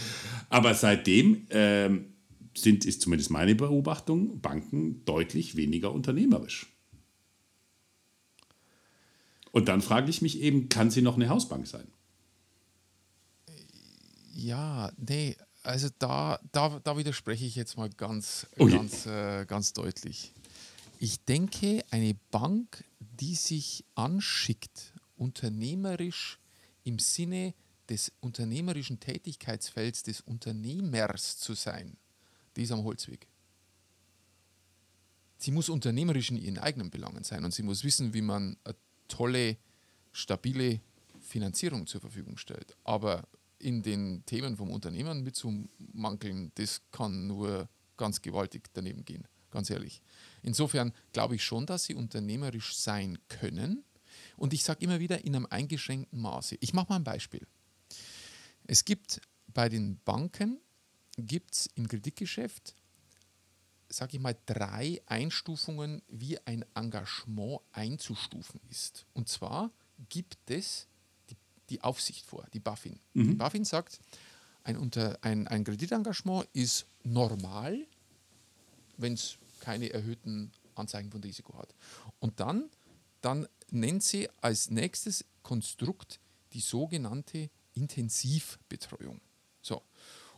Aber 0.48 0.74
seitdem 0.74 1.46
ähm, 1.50 2.04
sind, 2.54 2.84
ist 2.84 3.02
zumindest 3.02 3.30
meine 3.30 3.54
Beobachtung, 3.54 4.40
Banken 4.40 5.04
deutlich 5.04 5.56
weniger 5.56 5.92
unternehmerisch. 5.92 6.66
Und 9.56 9.68
dann 9.68 9.80
frage 9.80 10.10
ich 10.10 10.20
mich 10.20 10.38
eben, 10.40 10.68
kann 10.68 10.90
sie 10.90 11.00
noch 11.00 11.14
eine 11.14 11.30
Hausbank 11.30 11.66
sein? 11.66 11.86
Ja, 14.34 14.92
nee, 14.98 15.34
also 15.62 15.88
da, 15.98 16.38
da, 16.52 16.78
da 16.80 16.98
widerspreche 16.98 17.46
ich 17.46 17.56
jetzt 17.56 17.78
mal 17.78 17.88
ganz, 17.88 18.46
Okay. 18.58 18.76
ganz, 18.76 19.06
äh, 19.06 19.46
ganz 19.46 19.72
deutlich. 19.72 20.34
Ich 20.98 21.25
denke, 21.25 21.82
eine 21.90 22.14
Bank, 22.30 22.84
die 23.00 23.34
sich 23.34 23.82
anschickt, 23.94 24.92
unternehmerisch 25.16 26.38
im 26.84 26.98
Sinne 26.98 27.54
des 27.88 28.12
unternehmerischen 28.20 29.00
Tätigkeitsfelds 29.00 30.02
des 30.02 30.20
Unternehmers 30.20 31.38
zu 31.38 31.54
sein, 31.54 31.96
die 32.56 32.64
ist 32.64 32.72
am 32.72 32.84
Holzweg. 32.84 33.26
Sie 35.38 35.50
muss 35.50 35.70
unternehmerisch 35.70 36.30
in 36.30 36.36
ihren 36.36 36.58
eigenen 36.58 36.90
Belangen 36.90 37.25
sein 37.25 37.42
und 37.42 37.54
sie 37.54 37.62
muss 37.62 37.84
wissen, 37.84 38.12
wie 38.12 38.20
man 38.20 38.58
eine 38.64 38.75
tolle, 39.08 39.56
stabile 40.12 40.80
Finanzierung 41.20 41.86
zur 41.86 42.00
Verfügung 42.00 42.38
stellt. 42.38 42.76
Aber 42.84 43.26
in 43.58 43.82
den 43.82 44.25
Themen 44.26 44.56
vom 44.56 44.70
Unternehmen 44.70 45.22
mitzumankeln, 45.22 46.52
das 46.54 46.82
kann 46.92 47.26
nur 47.26 47.68
ganz 47.96 48.20
gewaltig 48.20 48.68
daneben 48.75 49.04
gehen, 49.04 49.26
ganz 49.50 49.70
ehrlich. 49.70 50.02
Insofern 50.42 50.92
glaube 51.12 51.34
ich 51.34 51.44
schon, 51.44 51.66
dass 51.66 51.84
sie 51.84 51.94
unternehmerisch 51.94 52.76
sein 52.76 53.18
können. 53.28 53.84
Und 54.36 54.52
ich 54.52 54.62
sage 54.62 54.84
immer 54.84 55.00
wieder 55.00 55.25
in 55.25 55.34
einem 55.34 55.46
eingeschränkten 55.46 56.20
Maße. 56.20 56.56
Ich 56.60 56.75
mache 56.75 56.88
mal 56.90 56.96
ein 56.96 57.04
Beispiel. 57.04 57.46
Es 58.66 58.84
gibt 58.84 59.20
bei 59.48 59.68
den 59.68 59.98
Banken, 60.04 60.60
gibt 61.16 61.54
es 61.54 61.68
im 61.75 61.88
Kreditgeschäft, 61.88 62.75
sage 63.88 64.16
ich 64.16 64.23
mal, 64.23 64.37
drei 64.47 65.00
Einstufungen, 65.07 66.02
wie 66.09 66.38
ein 66.47 66.64
Engagement 66.75 67.61
einzustufen 67.73 68.61
ist. 68.71 69.07
Und 69.14 69.28
zwar 69.28 69.71
gibt 70.09 70.50
es 70.50 70.88
die, 71.31 71.37
die 71.71 71.81
Aufsicht 71.83 72.26
vor, 72.26 72.47
die 72.52 72.61
BaFin. 72.61 72.99
Die 73.14 73.35
BaFin 73.35 73.64
sagt, 73.64 74.00
ein, 74.64 74.76
unter, 74.76 75.19
ein, 75.23 75.47
ein 75.47 75.64
Kreditengagement 75.64 76.49
ist 76.52 76.87
normal, 77.05 77.87
wenn 78.97 79.14
es 79.14 79.38
keine 79.61 79.93
erhöhten 79.93 80.50
Anzeigen 80.75 81.11
von 81.11 81.23
Risiko 81.23 81.57
hat. 81.57 81.75
Und 82.19 82.40
dann, 82.40 82.69
dann 83.21 83.47
nennt 83.71 84.02
sie 84.02 84.28
als 84.40 84.71
nächstes 84.71 85.25
Konstrukt 85.43 86.21
die 86.52 86.61
sogenannte 86.61 87.50
Intensivbetreuung. 87.75 89.21
So. 89.62 89.83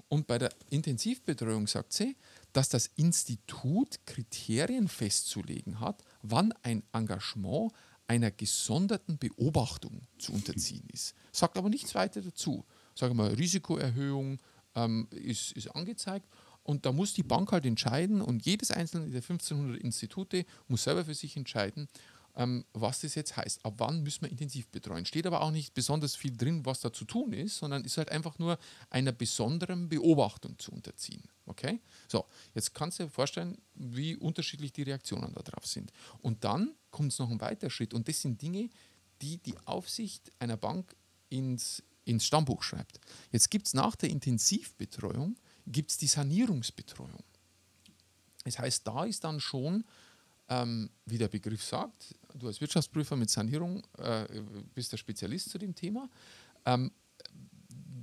Und 0.08 0.26
bei 0.26 0.38
der 0.38 0.50
Intensivbetreuung 0.70 1.66
sagt 1.66 1.92
sie, 1.92 2.16
dass 2.52 2.68
das 2.68 2.86
Institut 2.96 3.98
Kriterien 4.06 4.88
festzulegen 4.88 5.80
hat, 5.80 6.02
wann 6.22 6.52
ein 6.62 6.82
Engagement 6.92 7.72
einer 8.06 8.30
gesonderten 8.30 9.18
Beobachtung 9.18 10.00
zu 10.18 10.32
unterziehen 10.32 10.88
ist. 10.92 11.14
Sagt 11.30 11.58
aber 11.58 11.68
nichts 11.68 11.94
weiter 11.94 12.22
dazu. 12.22 12.64
Sagen 12.94 13.16
wir 13.16 13.24
mal, 13.24 13.34
Risikoerhöhung 13.34 14.40
ähm, 14.74 15.08
ist, 15.10 15.52
ist 15.52 15.68
angezeigt 15.68 16.26
und 16.62 16.84
da 16.84 16.92
muss 16.92 17.14
die 17.14 17.22
Bank 17.22 17.52
halt 17.52 17.66
entscheiden 17.66 18.22
und 18.22 18.44
jedes 18.44 18.70
einzelne 18.70 19.06
der 19.10 19.22
1500 19.22 19.80
Institute 19.80 20.44
muss 20.68 20.84
selber 20.84 21.04
für 21.04 21.14
sich 21.14 21.36
entscheiden, 21.36 21.88
ähm, 22.38 22.64
was 22.72 23.00
das 23.00 23.16
jetzt 23.16 23.36
heißt. 23.36 23.64
Ab 23.64 23.74
wann 23.78 24.04
müssen 24.04 24.22
wir 24.22 24.30
intensiv 24.30 24.68
betreuen? 24.68 25.04
Steht 25.04 25.26
aber 25.26 25.42
auch 25.42 25.50
nicht 25.50 25.74
besonders 25.74 26.14
viel 26.14 26.34
drin, 26.36 26.64
was 26.64 26.80
da 26.80 26.92
zu 26.92 27.04
tun 27.04 27.32
ist, 27.32 27.58
sondern 27.58 27.84
ist 27.84 27.98
halt 27.98 28.10
einfach 28.10 28.38
nur 28.38 28.58
einer 28.90 29.10
besonderen 29.10 29.88
Beobachtung 29.88 30.56
zu 30.58 30.70
unterziehen. 30.70 31.24
Okay? 31.46 31.80
So, 32.06 32.24
jetzt 32.54 32.74
kannst 32.74 33.00
du 33.00 33.04
dir 33.04 33.10
vorstellen, 33.10 33.58
wie 33.74 34.16
unterschiedlich 34.16 34.72
die 34.72 34.82
Reaktionen 34.82 35.34
darauf 35.34 35.66
sind. 35.66 35.92
Und 36.22 36.44
dann 36.44 36.74
kommt 36.92 37.12
es 37.12 37.18
noch 37.18 37.28
ein 37.28 37.40
weiterer 37.40 37.70
Schritt 37.70 37.92
und 37.92 38.06
das 38.06 38.22
sind 38.22 38.40
Dinge, 38.40 38.70
die 39.20 39.38
die 39.38 39.56
Aufsicht 39.64 40.30
einer 40.38 40.56
Bank 40.56 40.94
ins, 41.30 41.82
ins 42.04 42.24
Stammbuch 42.24 42.62
schreibt. 42.62 43.00
Jetzt 43.32 43.50
gibt 43.50 43.66
es 43.66 43.74
nach 43.74 43.96
der 43.96 44.10
Intensivbetreuung 44.10 45.36
gibt's 45.66 45.98
die 45.98 46.06
Sanierungsbetreuung. 46.06 47.24
Das 48.44 48.60
heißt, 48.60 48.86
da 48.86 49.04
ist 49.04 49.24
dann 49.24 49.40
schon 49.40 49.84
ähm, 50.48 50.90
wie 51.04 51.18
der 51.18 51.28
Begriff 51.28 51.62
sagt, 51.62 52.14
du 52.34 52.46
als 52.46 52.60
Wirtschaftsprüfer 52.60 53.16
mit 53.16 53.30
Sanierung 53.30 53.82
äh, 53.98 54.26
bist 54.74 54.92
der 54.92 54.98
Spezialist 54.98 55.50
zu 55.50 55.58
dem 55.58 55.74
Thema. 55.74 56.08
Ähm, 56.64 56.92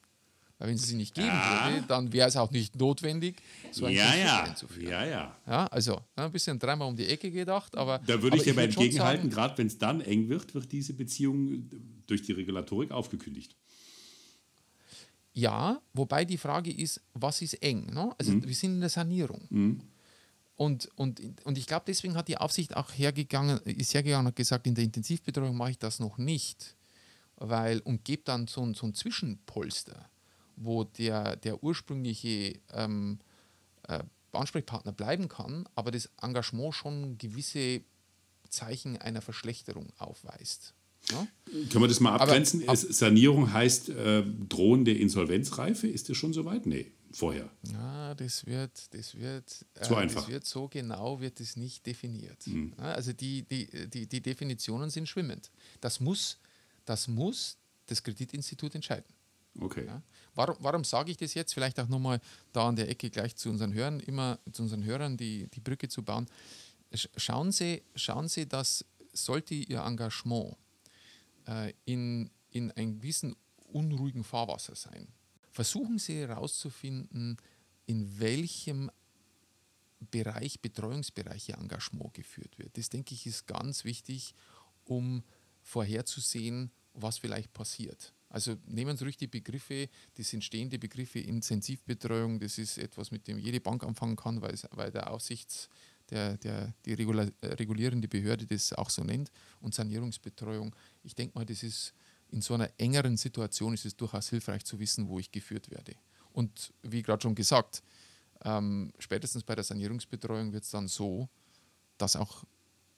Wenn 0.64 0.75
es 0.76 0.87
sie 0.87 0.95
nicht 0.95 1.14
geben 1.14 1.26
Ja. 1.26 1.71
würde, 1.73 1.87
dann 1.88 2.12
wäre 2.12 2.28
es 2.28 2.37
auch 2.37 2.50
nicht 2.52 2.76
notwendig, 2.76 3.37
so 3.73 3.87
ein 3.87 3.95
ja, 3.95 4.14
ja, 4.14 4.42
einzuführen. 4.45 4.90
ja, 4.90 5.04
ja. 5.04 5.37
Ja, 5.47 5.66
also 5.66 6.00
ein 6.14 6.31
bisschen 6.31 6.59
dreimal 6.59 6.87
um 6.88 6.97
die 6.97 7.07
Ecke 7.09 7.31
gedacht, 7.31 7.76
aber. 7.76 7.99
Da 8.07 8.23
würde 8.23 8.37
ich 8.37 8.45
dir 8.45 8.54
schon 8.54 8.62
entgegenhalten, 8.62 9.28
gerade 9.31 9.59
wenn 9.59 9.66
es 9.66 9.78
dann 9.78 10.00
eng 10.00 10.28
wird, 10.28 10.54
wird 10.54 10.71
diese 10.71 10.95
Beziehung 10.95 11.69
durch 12.07 12.23
die 12.23 12.33
Regulatorik 12.33 12.90
aufgekündigt. 12.92 13.57
Ja, 15.35 15.81
wobei 15.95 16.25
die 16.25 16.37
Frage 16.37 16.71
ist, 16.71 17.00
was 17.14 17.40
ist 17.40 17.54
eng? 17.62 17.87
Ne? 17.92 18.14
Also 18.19 18.33
wir 18.42 18.54
sind 18.54 18.75
in 18.75 18.81
der 18.81 18.90
Sanierung. 18.90 19.81
Und, 20.57 20.88
und, 20.97 21.21
und 21.45 21.59
ich 21.59 21.66
glaube, 21.66 21.85
deswegen 21.88 22.14
hat 22.14 22.28
die 22.28 22.37
Aufsicht 22.37 22.76
auch 22.76 22.90
hergegangen, 22.92 23.59
ist 23.64 23.95
hergegangen 23.95 24.26
und 24.26 24.33
hat 24.33 24.37
gesagt, 24.37 24.66
in 24.66 24.75
der 24.75 24.85
Intensivbetreuung 24.85 25.57
mache 25.57 25.71
ich 25.73 25.78
das 25.78 25.99
noch 26.00 26.19
nicht. 26.19 26.76
Weil, 27.37 27.81
und 27.81 28.04
gebe 28.04 28.23
dann 28.25 28.47
so, 28.47 28.62
ein- 28.62 28.75
so 28.75 28.87
ein 28.87 28.95
Zwischenpolster, 28.95 30.09
wo 30.57 30.85
der, 30.85 31.37
der 31.37 31.63
ursprüngliche 31.63 32.59
ähm, 32.73 33.19
äh, 33.89 34.03
Ansprechpartner 34.33 34.93
bleiben 34.93 35.29
kann, 35.29 35.69
aber 35.75 35.91
das 35.91 36.09
Engagement 36.21 36.75
schon 36.75 37.19
gewisse 37.19 37.83
Zeichen 38.49 38.97
einer 38.99 39.21
Verschlechterung 39.23 39.89
aufweist. 39.99 40.75
Ja? 41.11 41.27
Können 41.71 41.83
wir 41.85 41.89
das 41.89 42.01
mal 42.01 42.13
Aber- 42.15 42.25
abgrenzen? 42.25 42.63
ab- 42.69 42.75
Es- 42.75 42.83
Sanierung 42.99 43.53
heißt 43.53 43.89
äh, 43.91 44.23
drohende 44.49 44.93
Insolvenzreife. 44.93 45.89
Ist 45.89 46.09
das 46.09 46.17
schon 46.17 46.33
soweit? 46.33 46.65
Nee, 46.65 46.93
vorher. 47.11 47.51
Ja, 47.73 48.15
das 48.15 48.47
wird, 48.47 48.95
das 48.95 49.17
wird, 49.17 49.67
äh, 49.75 49.83
Zu 49.83 49.97
einfach. 49.97 50.23
Das 50.23 50.31
wird 50.31 50.47
so 50.47 50.69
genau 50.69 51.21
wird 51.21 51.41
es 51.41 51.57
nicht 51.57 51.85
definiert. 51.87 52.47
Ja, 52.47 52.93
also 52.93 53.13
die, 53.13 53.43
die, 53.43 53.67
die, 53.91 54.07
die 54.07 54.21
Definitionen 54.21 54.91
sind 54.91 55.09
schwimmend. 55.09 55.51
Das 55.81 55.99
muss, 55.99 56.39
das 56.85 57.09
muss 57.09 57.57
das 57.87 58.03
Kreditinstitut 58.03 58.75
entscheiden. 58.77 59.13
Okay. 59.61 59.87
Ja? 59.87 60.03
Warum, 60.35 60.57
warum 60.61 60.85
sage 60.85 61.11
ich 61.11 61.17
das 61.17 61.35
jetzt? 61.35 61.53
Vielleicht 61.55 61.79
auch 61.79 61.89
nochmal 61.89 62.21
da 62.53 62.69
an 62.69 62.77
der 62.77 62.89
Ecke 62.89 63.11
gleich 63.11 63.37
zu 63.37 63.51
unseren 63.51 63.73
Hörern, 63.75 64.01
immer 64.01 64.39
zu 64.53 64.62
unseren 64.62 64.85
Hörern 64.85 65.17
die, 65.17 65.47
die 65.49 65.61
Brücke 65.61 65.89
zu 65.89 66.03
bauen. 66.03 66.27
Sch- 66.93 67.09
Schauen 67.17 67.53
Sie, 67.53 67.83
schauen 67.95 68.29
Sie, 68.29 68.47
dass 68.47 68.85
sollte 69.12 69.55
Ihr 69.55 69.81
Engagement 69.81 70.57
äh, 71.47 71.73
in, 71.85 72.31
in 72.51 72.71
einem 72.73 72.99
gewissen 72.99 73.37
unruhigen 73.73 74.25
Fahrwasser 74.25 74.75
sein, 74.75 75.07
versuchen 75.51 75.99
Sie 75.99 76.17
herauszufinden, 76.21 77.37
in 77.87 78.19
welchem 78.19 78.91
Bereich, 80.11 80.61
Betreuungsbereich 80.61 81.51
Ihr 81.51 81.59
Engagement 81.59 82.15
geführt 82.15 82.59
wird. 82.59 82.77
Das 82.79 82.89
denke 82.89 83.15
ich 83.15 83.27
ist 83.27 83.47
ganz 83.47 83.85
wichtig, 83.85 84.35
um 84.85 85.23
vorherzusehen, 85.62 86.71
was 86.95 87.19
vielleicht 87.19 87.53
passiert. 87.53 88.12
Also 88.33 88.57
nehmen 88.67 88.97
Sie 88.97 89.05
ruhig 89.05 89.19
die 89.19 89.27
Begriffe, 89.27 89.91
das 90.15 90.31
sind 90.31 90.43
stehende 90.43 90.79
Begriffe, 90.79 91.19
Intensivbetreuung, 91.21 92.41
das 92.41 92.57
ist 92.57 92.79
etwas, 92.79 93.11
mit 93.11 93.29
dem 93.29 93.39
jede 93.39 93.61
Bank 93.61 93.85
anfangen 93.85 94.17
kann, 94.17 94.41
weil, 94.41 94.55
weil 94.71 94.91
der 94.91 95.11
Aufsichts, 95.11 95.69
der, 96.09 96.39
der, 96.39 96.73
die 96.87 96.95
regula 96.95 97.29
äh, 97.43 97.47
regulierende 97.49 98.09
Behörde 98.09 98.47
das 98.47 98.73
auch 98.73 98.89
so 98.89 99.05
nennt 99.05 99.31
und 99.61 99.75
Sanierungsbetreuung. 99.75 100.75
Ich 101.03 101.15
denke 101.15 101.39
mal, 101.39 101.45
das 101.45 101.62
ist 101.62 101.93
in 102.31 102.41
so 102.41 102.55
einer 102.55 102.71
engeren 102.79 103.19
Situation 103.19 103.75
ist 103.75 103.85
es 103.85 103.95
durchaus 103.95 104.31
hilfreich 104.31 104.65
zu 104.65 104.79
wissen, 104.79 105.09
wo 105.09 105.19
ich 105.19 105.31
geführt 105.31 105.71
werde. 105.71 105.95
Und 106.33 106.73
wie 106.83 107.03
gerade 107.03 107.23
schon 107.23 107.35
gesagt, 107.35 107.83
ähm, 108.45 108.93
spätestens 108.99 109.45
bei 109.45 109.55
der 109.55 109.65
Sanierungsbetreuung 109.65 110.55
wird 110.55 110.65
es 110.65 110.71
dann 110.71 110.89
so, 110.89 111.29
dass 111.99 112.17
auch 112.17 112.45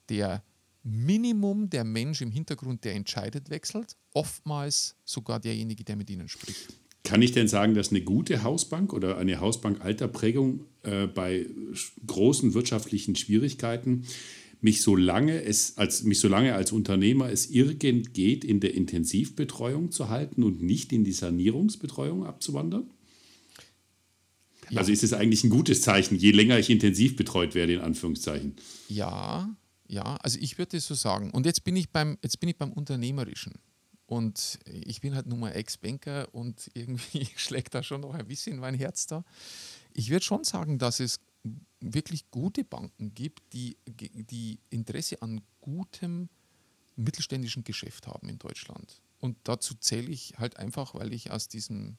der 0.08 0.44
Minimum 0.84 1.70
der 1.70 1.84
Mensch 1.84 2.20
im 2.20 2.30
Hintergrund, 2.30 2.84
der 2.84 2.94
entscheidet, 2.94 3.50
wechselt, 3.50 3.96
oftmals 4.12 4.96
sogar 5.04 5.40
derjenige, 5.40 5.82
der 5.82 5.96
mit 5.96 6.10
ihnen 6.10 6.28
spricht. 6.28 6.68
Kann 7.02 7.20
ich 7.20 7.32
denn 7.32 7.48
sagen, 7.48 7.74
dass 7.74 7.90
eine 7.90 8.02
gute 8.02 8.42
Hausbank 8.42 8.92
oder 8.92 9.18
eine 9.18 9.40
Hausbank 9.40 9.84
alter 9.84 10.08
Prägung 10.08 10.66
äh, 10.82 11.06
bei 11.06 11.46
großen 12.06 12.54
wirtschaftlichen 12.54 13.16
Schwierigkeiten 13.16 14.04
mich 14.64 14.80
solange 14.80 15.42
es 15.42 15.76
als 15.76 16.04
mich 16.04 16.20
solange 16.20 16.54
als 16.54 16.72
Unternehmer 16.72 17.30
es 17.30 17.50
irgend 17.50 18.14
geht 18.14 18.44
in 18.44 18.60
der 18.60 18.72
Intensivbetreuung 18.72 19.90
zu 19.90 20.08
halten 20.08 20.42
und 20.42 20.62
nicht 20.62 20.90
in 20.90 21.04
die 21.04 21.12
Sanierungsbetreuung 21.12 22.24
abzuwandern? 22.24 22.90
Ja. 24.70 24.78
Also 24.78 24.90
ist 24.90 25.04
es 25.04 25.12
eigentlich 25.12 25.44
ein 25.44 25.50
gutes 25.50 25.82
Zeichen, 25.82 26.16
je 26.16 26.30
länger 26.30 26.58
ich 26.58 26.70
intensiv 26.70 27.16
betreut 27.16 27.54
werde 27.54 27.74
in 27.74 27.80
Anführungszeichen. 27.80 28.54
Ja, 28.88 29.54
ja, 29.94 30.16
also 30.16 30.38
ich 30.40 30.58
würde 30.58 30.80
so 30.80 30.94
sagen. 30.94 31.30
Und 31.30 31.46
jetzt 31.46 31.62
bin 31.64 31.76
ich 31.76 31.90
beim 31.90 32.18
jetzt 32.22 32.40
bin 32.40 32.48
ich 32.48 32.58
beim 32.58 32.72
unternehmerischen. 32.72 33.54
Und 34.06 34.58
ich 34.66 35.00
bin 35.00 35.14
halt 35.14 35.26
nun 35.26 35.40
mal 35.40 35.52
Ex-Banker 35.52 36.28
und 36.34 36.70
irgendwie 36.74 37.26
schlägt 37.36 37.74
da 37.74 37.82
schon 37.82 38.02
noch 38.02 38.14
ein 38.14 38.26
bisschen 38.26 38.58
mein 38.58 38.74
Herz 38.74 39.06
da. 39.06 39.24
Ich 39.92 40.10
würde 40.10 40.24
schon 40.24 40.44
sagen, 40.44 40.78
dass 40.78 41.00
es 41.00 41.20
wirklich 41.80 42.30
gute 42.30 42.64
Banken 42.64 43.14
gibt, 43.14 43.52
die, 43.52 43.76
die 43.86 44.58
Interesse 44.70 45.22
an 45.22 45.40
gutem 45.60 46.28
mittelständischen 46.96 47.64
Geschäft 47.64 48.06
haben 48.06 48.28
in 48.28 48.38
Deutschland. 48.38 49.00
Und 49.20 49.36
dazu 49.44 49.74
zähle 49.74 50.10
ich 50.10 50.34
halt 50.38 50.58
einfach, 50.58 50.94
weil 50.94 51.12
ich 51.12 51.30
aus 51.30 51.48
diesem, 51.48 51.96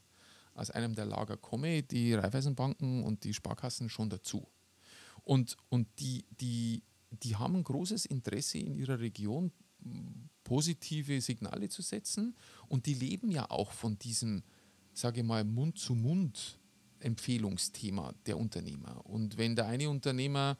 aus 0.53 0.69
einem 0.71 0.95
der 0.95 1.05
Lager 1.05 1.37
komme, 1.37 1.83
die 1.83 2.13
Raiffeisenbanken 2.13 3.03
und 3.03 3.23
die 3.23 3.33
Sparkassen 3.33 3.89
schon 3.89 4.09
dazu. 4.09 4.47
Und, 5.23 5.57
und 5.69 5.87
die, 5.99 6.25
die, 6.39 6.83
die 7.23 7.35
haben 7.35 7.55
ein 7.55 7.63
großes 7.63 8.05
Interesse 8.05 8.57
in 8.57 8.75
ihrer 8.75 8.99
Region, 8.99 9.51
positive 10.43 11.21
Signale 11.21 11.69
zu 11.69 11.81
setzen. 11.81 12.35
Und 12.67 12.85
die 12.85 12.93
leben 12.93 13.31
ja 13.31 13.49
auch 13.49 13.71
von 13.71 13.97
diesem, 13.99 14.43
sage 14.93 15.21
ich 15.21 15.25
mal, 15.25 15.43
Mund-zu-Mund. 15.43 16.59
Empfehlungsthema 16.99 18.13
der 18.25 18.37
Unternehmer. 18.37 19.05
Und 19.05 19.37
wenn 19.37 19.55
der 19.55 19.67
eine 19.67 19.89
Unternehmer 19.89 20.57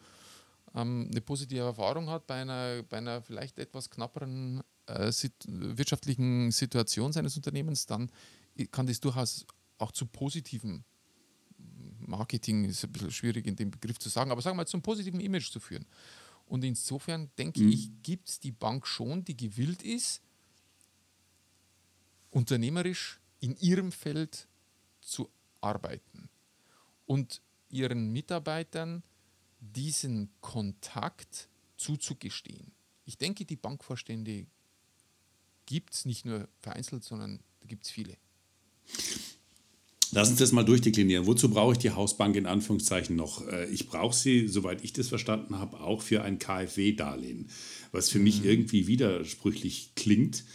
ähm, 0.75 1.07
eine 1.09 1.21
positive 1.21 1.61
Erfahrung 1.61 2.09
hat 2.09 2.27
bei 2.27 2.41
einer, 2.41 2.83
bei 2.83 2.97
einer 2.97 3.21
vielleicht 3.21 3.57
etwas 3.57 3.89
knapperen 3.89 4.61
äh, 4.85 5.11
sit 5.11 5.33
wirtschaftlichen 5.47 6.51
Situation 6.51 7.11
seines 7.11 7.35
Unternehmens, 7.35 7.85
dann 7.85 8.11
kann 8.71 8.85
das 8.85 8.99
durchaus 8.99 9.45
auch 9.77 9.91
zu 9.91 10.05
positiven 10.05 10.85
Marketing, 11.99 12.65
ist 12.65 12.83
ein 12.83 12.91
bisschen 12.91 13.11
schwierig 13.11 13.47
in 13.47 13.55
dem 13.55 13.71
Begriff 13.71 13.97
zu 13.97 14.09
sagen, 14.09 14.31
aber 14.31 14.41
sagen 14.41 14.55
wir 14.55 14.61
mal 14.61 14.67
zum 14.67 14.81
positiven 14.81 15.19
Image 15.19 15.51
zu 15.51 15.59
führen. 15.59 15.85
Und 16.45 16.63
insofern 16.63 17.31
denke 17.37 17.61
mhm. 17.61 17.69
ich, 17.69 17.89
gibt 18.03 18.29
es 18.29 18.39
die 18.39 18.51
Bank 18.51 18.85
schon, 18.85 19.25
die 19.25 19.35
gewillt 19.35 19.81
ist, 19.81 20.21
unternehmerisch 22.29 23.19
in 23.39 23.55
ihrem 23.57 23.91
Feld 23.91 24.47
zu 25.01 25.29
arbeiten 25.61 26.29
und 27.05 27.41
ihren 27.69 28.11
Mitarbeitern 28.11 29.03
diesen 29.59 30.29
Kontakt 30.41 31.49
zuzugestehen. 31.77 32.71
Ich 33.05 33.17
denke, 33.17 33.45
die 33.45 33.55
Bankvorstände 33.55 34.45
gibt 35.65 35.93
es 35.93 36.05
nicht 36.05 36.25
nur 36.25 36.47
vereinzelt, 36.59 37.03
sondern 37.03 37.39
da 37.59 37.67
gibt 37.67 37.85
es 37.85 37.91
viele. 37.91 38.17
Lass 40.15 40.29
uns 40.29 40.39
das 40.39 40.53
mal 40.53 40.63
durchdeklinieren. 40.63 41.27
Wozu 41.27 41.49
brauche 41.49 41.73
ich 41.73 41.77
die 41.77 41.91
Hausbank 41.91 42.37
in 42.37 42.45
Anführungszeichen 42.45 43.17
noch? 43.17 43.45
Äh, 43.49 43.69
ich 43.69 43.89
brauche 43.89 44.15
sie, 44.15 44.47
soweit 44.47 44.81
ich 44.81 44.93
das 44.93 45.09
verstanden 45.09 45.59
habe, 45.59 45.81
auch 45.81 46.01
für 46.01 46.23
ein 46.23 46.39
KfW-Darlehen, 46.39 47.49
was 47.91 48.09
für 48.09 48.19
mhm. 48.19 48.23
mich 48.23 48.45
irgendwie 48.45 48.87
widersprüchlich 48.87 49.91
klingt, 49.95 50.45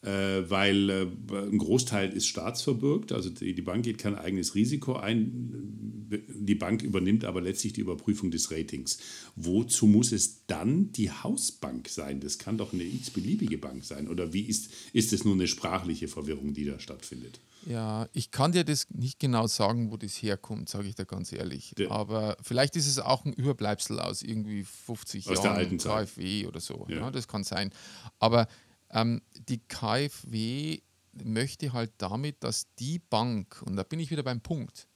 äh, 0.00 0.08
weil 0.48 0.88
äh, 0.88 1.06
ein 1.34 1.58
Großteil 1.58 2.14
ist 2.14 2.28
staatsverbürgt, 2.28 3.12
also 3.12 3.28
die, 3.28 3.54
die 3.54 3.60
Bank 3.60 3.84
geht 3.84 3.98
kein 3.98 4.14
eigenes 4.14 4.54
Risiko 4.54 4.94
ein, 4.94 6.08
die 6.34 6.54
Bank 6.54 6.82
übernimmt 6.82 7.26
aber 7.26 7.42
letztlich 7.42 7.74
die 7.74 7.82
Überprüfung 7.82 8.30
des 8.30 8.50
Ratings. 8.50 9.00
Wozu 9.36 9.86
muss 9.86 10.12
es 10.12 10.46
dann 10.46 10.92
die 10.92 11.10
Hausbank 11.10 11.90
sein? 11.90 12.20
Das 12.20 12.38
kann 12.38 12.56
doch 12.56 12.72
eine 12.72 12.84
x-beliebige 12.84 13.58
Bank 13.58 13.84
sein. 13.84 14.08
Oder 14.08 14.32
wie 14.32 14.46
ist, 14.46 14.70
ist 14.94 15.12
es 15.12 15.26
nur 15.26 15.34
eine 15.34 15.46
sprachliche 15.46 16.08
Verwirrung, 16.08 16.54
die 16.54 16.64
da 16.64 16.80
stattfindet? 16.80 17.38
Ja, 17.66 18.08
ich 18.12 18.30
kann 18.30 18.52
dir 18.52 18.64
das 18.64 18.88
nicht 18.90 19.18
genau 19.18 19.46
sagen, 19.46 19.90
wo 19.90 19.96
das 19.96 20.14
herkommt, 20.22 20.68
sage 20.68 20.88
ich 20.88 20.94
da 20.94 21.04
ganz 21.04 21.32
ehrlich. 21.32 21.74
Der, 21.76 21.90
Aber 21.90 22.36
vielleicht 22.40 22.76
ist 22.76 22.86
es 22.86 22.98
auch 22.98 23.24
ein 23.24 23.32
Überbleibsel 23.32 24.00
aus 24.00 24.22
irgendwie 24.22 24.64
50 24.64 25.28
aus 25.28 25.34
Jahren 25.34 25.42
der 25.42 25.52
alten 25.52 25.78
KfW 25.78 26.46
oder 26.46 26.60
so. 26.60 26.86
Ja. 26.88 26.96
ja. 26.96 27.10
das 27.10 27.28
kann 27.28 27.44
sein. 27.44 27.70
Aber 28.18 28.48
ähm, 28.90 29.22
die 29.48 29.58
KfW 29.58 30.80
möchte 31.12 31.72
halt 31.72 31.92
damit, 31.98 32.42
dass 32.42 32.66
die 32.78 32.98
Bank, 32.98 33.62
und 33.66 33.76
da 33.76 33.82
bin 33.82 34.00
ich 34.00 34.10
wieder 34.10 34.22
beim 34.22 34.40
Punkt, 34.40 34.88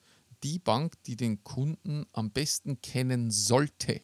die 0.42 0.58
Bank, 0.58 0.94
die 1.04 1.16
den 1.16 1.42
Kunden 1.42 2.06
am 2.12 2.30
besten 2.30 2.80
kennen 2.80 3.30
sollte, 3.30 4.02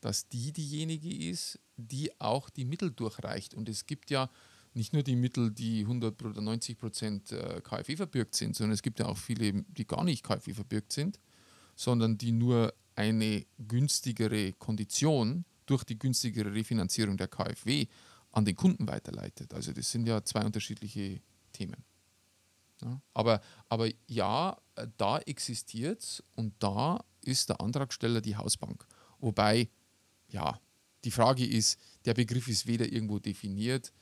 dass 0.00 0.28
die 0.28 0.52
diejenige 0.52 1.30
ist, 1.30 1.58
die 1.76 2.18
auch 2.20 2.50
die 2.50 2.64
Mittel 2.64 2.90
durchreicht. 2.90 3.54
Und 3.54 3.68
es 3.68 3.86
gibt 3.86 4.10
ja 4.10 4.30
nicht 4.74 4.92
nur 4.92 5.02
die 5.02 5.16
Mittel, 5.16 5.50
die 5.50 5.80
100 5.80 6.22
oder 6.22 6.40
90 6.40 6.78
Prozent 6.78 7.32
äh, 7.32 7.60
KfW 7.62 7.96
verbürgt 7.96 8.34
sind, 8.34 8.54
sondern 8.56 8.74
es 8.74 8.82
gibt 8.82 9.00
ja 9.00 9.06
auch 9.06 9.18
viele, 9.18 9.64
die 9.64 9.86
gar 9.86 10.04
nicht 10.04 10.22
KfW 10.22 10.54
verbürgt 10.54 10.92
sind, 10.92 11.18
sondern 11.74 12.18
die 12.18 12.32
nur 12.32 12.72
eine 12.94 13.46
günstigere 13.58 14.52
Kondition 14.52 15.44
durch 15.66 15.84
die 15.84 15.98
günstigere 15.98 16.52
Refinanzierung 16.52 17.16
der 17.16 17.28
KfW 17.28 17.86
an 18.32 18.44
den 18.44 18.56
Kunden 18.56 18.86
weiterleitet. 18.86 19.54
Also 19.54 19.72
das 19.72 19.90
sind 19.90 20.06
ja 20.06 20.22
zwei 20.24 20.44
unterschiedliche 20.44 21.20
Themen. 21.52 21.84
Ja, 22.82 23.00
aber, 23.12 23.40
aber 23.68 23.88
ja, 24.06 24.56
äh, 24.76 24.86
da 24.96 25.18
existiert 25.18 26.00
es 26.00 26.22
und 26.34 26.54
da 26.60 27.04
ist 27.22 27.48
der 27.48 27.60
Antragsteller 27.60 28.20
die 28.20 28.36
Hausbank. 28.36 28.86
Wobei, 29.18 29.68
ja, 30.28 30.58
die 31.04 31.10
Frage 31.10 31.46
ist, 31.46 31.78
der 32.04 32.14
Begriff 32.14 32.48
ist 32.48 32.66
weder 32.66 32.90
irgendwo 32.90 33.18
definiert 33.18 33.92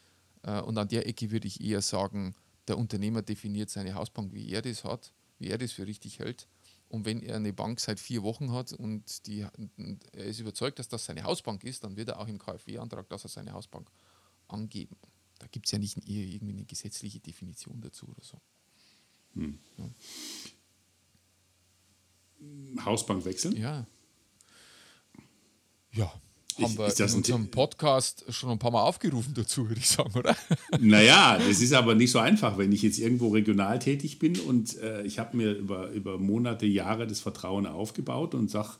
und 0.42 0.78
an 0.78 0.88
der 0.88 1.06
Ecke 1.06 1.30
würde 1.30 1.46
ich 1.46 1.60
eher 1.60 1.82
sagen, 1.82 2.34
der 2.68 2.78
Unternehmer 2.78 3.22
definiert 3.22 3.70
seine 3.70 3.94
Hausbank, 3.94 4.32
wie 4.32 4.50
er 4.50 4.62
das 4.62 4.84
hat, 4.84 5.12
wie 5.38 5.48
er 5.48 5.58
das 5.58 5.72
für 5.72 5.86
richtig 5.86 6.18
hält. 6.18 6.46
Und 6.88 7.04
wenn 7.04 7.22
er 7.22 7.36
eine 7.36 7.52
Bank 7.52 7.80
seit 7.80 8.00
vier 8.00 8.22
Wochen 8.22 8.52
hat 8.52 8.72
und, 8.72 9.26
die, 9.26 9.46
und 9.76 10.14
er 10.14 10.24
ist 10.24 10.40
überzeugt, 10.40 10.78
dass 10.78 10.88
das 10.88 11.04
seine 11.04 11.24
Hausbank 11.24 11.64
ist, 11.64 11.84
dann 11.84 11.96
wird 11.96 12.08
er 12.08 12.18
auch 12.18 12.28
im 12.28 12.38
KfW-Antrag, 12.38 13.08
dass 13.10 13.24
er 13.24 13.28
seine 13.28 13.52
Hausbank 13.52 13.90
angeben. 14.48 14.96
Da 15.38 15.46
gibt 15.48 15.66
es 15.66 15.72
ja 15.72 15.78
nicht 15.78 15.98
irgendwie 16.06 16.52
eine 16.52 16.64
gesetzliche 16.64 17.20
Definition 17.20 17.80
dazu 17.80 18.08
oder 18.08 18.22
so. 18.22 18.40
Hm. 19.34 19.58
Ja. 19.76 19.90
Hausbank 22.84 23.24
wechseln? 23.24 23.56
Ja. 23.56 23.86
Ja. 25.92 26.20
Haben 26.58 26.78
wir 26.78 27.06
in 27.06 27.14
unserem 27.14 27.50
Podcast 27.50 28.24
schon 28.30 28.50
ein 28.50 28.58
paar 28.58 28.70
Mal 28.70 28.82
aufgerufen 28.82 29.34
dazu, 29.34 29.68
würde 29.68 29.80
ich 29.80 29.88
sagen, 29.88 30.12
oder? 30.16 30.36
Naja, 30.80 31.38
das 31.38 31.60
ist 31.60 31.72
aber 31.72 31.94
nicht 31.94 32.10
so 32.10 32.18
einfach, 32.18 32.58
wenn 32.58 32.72
ich 32.72 32.82
jetzt 32.82 32.98
irgendwo 32.98 33.28
regional 33.28 33.78
tätig 33.78 34.18
bin 34.18 34.38
und 34.40 34.76
äh, 34.78 35.02
ich 35.04 35.18
habe 35.18 35.36
mir 35.36 35.52
über, 35.52 35.90
über 35.90 36.18
Monate, 36.18 36.66
Jahre 36.66 37.06
das 37.06 37.20
Vertrauen 37.20 37.66
aufgebaut 37.66 38.34
und 38.34 38.50
sage, 38.50 38.70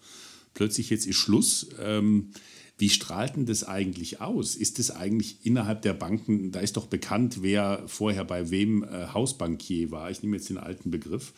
plötzlich 0.55 0.91
jetzt 0.91 1.07
ist 1.07 1.17
Schluss. 1.17 1.69
Ähm, 1.81 2.31
wie 2.79 2.91
strahlt 2.91 3.35
denn 3.35 3.47
das 3.47 3.64
eigentlich 3.64 4.21
aus? 4.21 4.55
Ist 4.55 4.79
es 4.79 4.93
eigentlich 4.93 5.45
innerhalb 5.45 5.83
der 5.83 5.95
Banken, 5.95 6.53
da 6.53 6.61
ist 6.61 6.77
doch 6.77 6.87
bekannt, 6.87 7.38
wer 7.43 7.83
vorher 7.87 8.25
bei 8.25 8.51
wem 8.51 8.85
äh, 8.85 9.09
Hausbankier 9.12 9.91
war. 9.91 10.11
Ich 10.12 10.23
nehme 10.23 10.37
jetzt 10.37 10.49
den 10.49 10.59
alten 10.59 10.93
Begriff. 10.93 11.33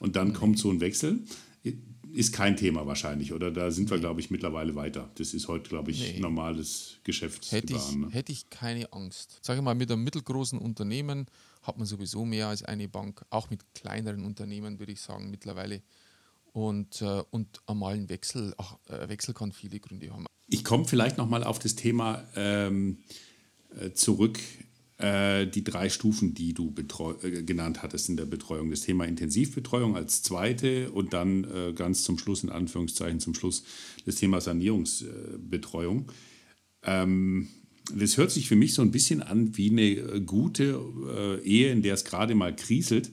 Und 0.00 0.16
dann 0.16 0.34
kommt 0.34 0.58
so 0.58 0.70
ein 0.70 0.80
Wechsel. 0.80 1.20
Ist 2.14 2.32
kein 2.32 2.56
Thema 2.56 2.86
wahrscheinlich, 2.86 3.32
oder? 3.32 3.50
Da 3.50 3.70
sind 3.70 3.90
wir, 3.90 3.98
glaube 3.98 4.20
ich, 4.20 4.30
mittlerweile 4.30 4.74
weiter. 4.74 5.10
Das 5.14 5.32
ist 5.32 5.48
heute, 5.48 5.68
glaube 5.68 5.90
ich, 5.90 6.14
nee. 6.14 6.20
normales 6.20 6.98
Geschäft. 7.04 7.50
Hätte, 7.50 7.74
ich, 7.74 7.96
ne? 7.96 8.08
hätte 8.10 8.32
ich 8.32 8.50
keine 8.50 8.92
Angst. 8.92 9.38
Sage 9.40 9.60
ich 9.60 9.64
mal, 9.64 9.74
mit 9.74 9.90
einem 9.90 10.04
mittelgroßen 10.04 10.58
Unternehmen 10.58 11.26
hat 11.62 11.78
man 11.78 11.86
sowieso 11.86 12.24
mehr 12.24 12.48
als 12.48 12.62
eine 12.62 12.88
Bank. 12.88 13.24
Auch 13.30 13.48
mit 13.48 13.62
kleineren 13.74 14.24
Unternehmen 14.24 14.78
würde 14.78 14.92
ich 14.92 15.00
sagen, 15.00 15.30
mittlerweile. 15.30 15.82
Und, 16.52 17.00
äh, 17.00 17.22
und 17.30 17.60
einmal 17.66 17.94
ein 17.94 18.10
Wechsel, 18.10 18.54
ach, 18.58 18.76
äh, 18.88 19.08
Wechsel 19.08 19.32
kann 19.32 19.52
viele 19.52 19.80
Gründe 19.80 20.10
haben. 20.10 20.26
Ich 20.48 20.64
komme 20.64 20.84
vielleicht 20.84 21.16
nochmal 21.16 21.44
auf 21.44 21.58
das 21.58 21.76
Thema 21.76 22.22
ähm, 22.36 22.98
äh, 23.80 23.92
zurück, 23.92 24.38
äh, 25.02 25.48
die 25.48 25.64
drei 25.64 25.88
Stufen, 25.88 26.32
die 26.32 26.54
du 26.54 26.72
äh, 27.22 27.42
genannt 27.42 27.82
hattest 27.82 28.08
in 28.08 28.16
der 28.16 28.24
Betreuung. 28.24 28.70
Das 28.70 28.82
Thema 28.82 29.04
Intensivbetreuung 29.04 29.96
als 29.96 30.22
zweite 30.22 30.92
und 30.92 31.12
dann 31.12 31.42
äh, 31.44 31.72
ganz 31.72 32.04
zum 32.04 32.18
Schluss, 32.18 32.44
in 32.44 32.50
Anführungszeichen 32.50 33.18
zum 33.18 33.34
Schluss, 33.34 33.64
das 34.06 34.14
Thema 34.14 34.40
Sanierungsbetreuung. 34.40 36.06
Ähm, 36.84 37.48
das 37.92 38.16
hört 38.16 38.30
sich 38.30 38.46
für 38.46 38.54
mich 38.54 38.74
so 38.74 38.82
ein 38.82 38.92
bisschen 38.92 39.22
an 39.22 39.56
wie 39.56 39.70
eine 39.70 40.20
gute 40.20 41.40
Ehe, 41.42 41.72
in 41.72 41.82
der 41.82 41.94
es 41.94 42.04
gerade 42.04 42.36
mal 42.36 42.54
kriselt. 42.54 43.10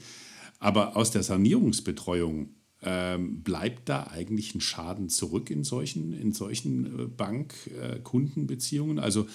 Aber 0.60 0.96
aus 0.96 1.10
der 1.10 1.24
Sanierungsbetreuung 1.24 2.50
Ähm, 2.82 3.44
bleibt 3.44 3.90
da 3.90 4.08
eigentlich 4.08 4.56
ein 4.56 4.62
Schaden 4.62 5.10
zurück 5.10 5.50
in 5.50 5.66
solchen, 5.66 6.14
in 6.14 6.32
solchen 6.32 6.86
äh, 6.86 7.06
Bank-Kundenbeziehungen? 7.08 9.00
Äh, 9.00 9.02
also 9.02 9.28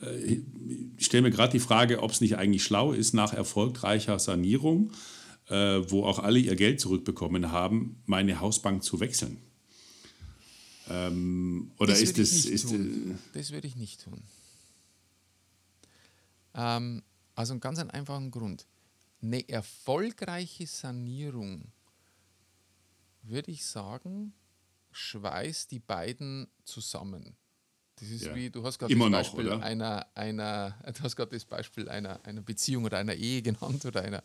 äh, 0.00 0.40
ich 0.96 1.06
stelle 1.06 1.24
mir 1.24 1.32
gerade 1.32 1.50
die 1.50 1.58
Frage, 1.58 2.00
ob 2.00 2.12
es 2.12 2.20
nicht 2.20 2.36
eigentlich 2.36 2.62
schlau 2.62 2.92
ist, 2.92 3.12
nach 3.12 3.32
erfolgreicher 3.32 4.20
Sanierung, 4.20 4.92
äh, 5.48 5.80
wo 5.88 6.04
auch 6.04 6.20
alle 6.20 6.38
ihr 6.38 6.54
Geld 6.54 6.78
zurückbekommen 6.80 7.50
haben, 7.50 8.00
meine 8.06 8.38
Hausbank 8.38 8.84
zu 8.84 9.00
wechseln. 9.00 9.38
Ähm, 10.88 11.72
oder 11.78 11.92
das 11.92 12.02
ist 12.02 12.18
es. 12.18 12.44
Ist, 12.44 12.68
tun. 12.68 13.18
das 13.32 13.50
würde 13.50 13.66
ich 13.66 13.74
nicht 13.74 14.04
tun. 14.04 14.22
Ähm, 16.54 17.02
also 17.34 17.52
einen 17.52 17.60
ganz 17.60 17.80
einfachen 17.80 18.30
Grund. 18.30 18.66
Eine 19.22 19.48
erfolgreiche 19.48 20.66
Sanierung 20.68 21.72
würde 23.22 23.50
ich 23.50 23.64
sagen, 23.64 24.34
schweißt 24.92 25.70
die 25.70 25.80
beiden 25.80 26.48
zusammen. 26.64 27.36
Das 27.96 28.08
ist 28.08 28.26
ja. 28.26 28.34
wie, 28.34 28.50
du 28.50 28.64
hast 28.64 28.78
gerade 28.78 28.94
das 28.94 29.10
Beispiel 29.10 29.44
noch, 29.44 29.62
einer, 29.62 30.06
einer, 30.14 30.76
du 30.94 31.02
hast 31.02 31.16
gerade 31.16 31.30
das 31.30 31.44
Beispiel 31.44 31.88
einer, 31.88 32.24
einer 32.24 32.42
Beziehung 32.42 32.84
oder 32.84 32.98
einer 32.98 33.14
Ehe 33.14 33.42
genannt 33.42 33.84
oder 33.84 34.02
einer, 34.02 34.22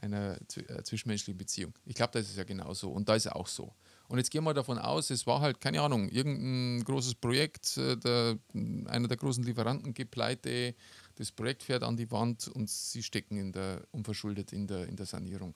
einer 0.00 0.38
äh, 0.56 0.82
zwischenmenschlichen 0.82 1.38
Beziehung. 1.38 1.72
Ich 1.84 1.94
glaube, 1.94 2.12
das 2.12 2.28
ist 2.28 2.36
ja 2.36 2.44
genauso. 2.44 2.90
Und 2.90 3.08
da 3.08 3.14
ist 3.14 3.26
es 3.26 3.32
auch 3.32 3.46
so. 3.46 3.72
Und 4.08 4.18
jetzt 4.18 4.30
gehen 4.30 4.44
wir 4.44 4.54
davon 4.54 4.78
aus, 4.78 5.10
es 5.10 5.26
war 5.26 5.40
halt, 5.40 5.60
keine 5.60 5.82
Ahnung, 5.82 6.08
irgendein 6.08 6.82
großes 6.84 7.14
Projekt, 7.16 7.76
äh, 7.76 7.96
der, 7.96 8.38
einer 8.86 9.08
der 9.08 9.16
großen 9.16 9.44
Lieferanten 9.44 9.94
geht 9.94 10.10
pleite, 10.10 10.74
das 11.16 11.32
Projekt 11.32 11.62
fährt 11.62 11.82
an 11.82 11.96
die 11.96 12.10
Wand 12.10 12.48
und 12.48 12.70
sie 12.70 13.02
stecken 13.02 13.36
in 13.36 13.52
der, 13.52 13.82
unverschuldet 13.90 14.52
in 14.52 14.66
der, 14.66 14.86
in 14.86 14.96
der 14.96 15.06
Sanierung. 15.06 15.54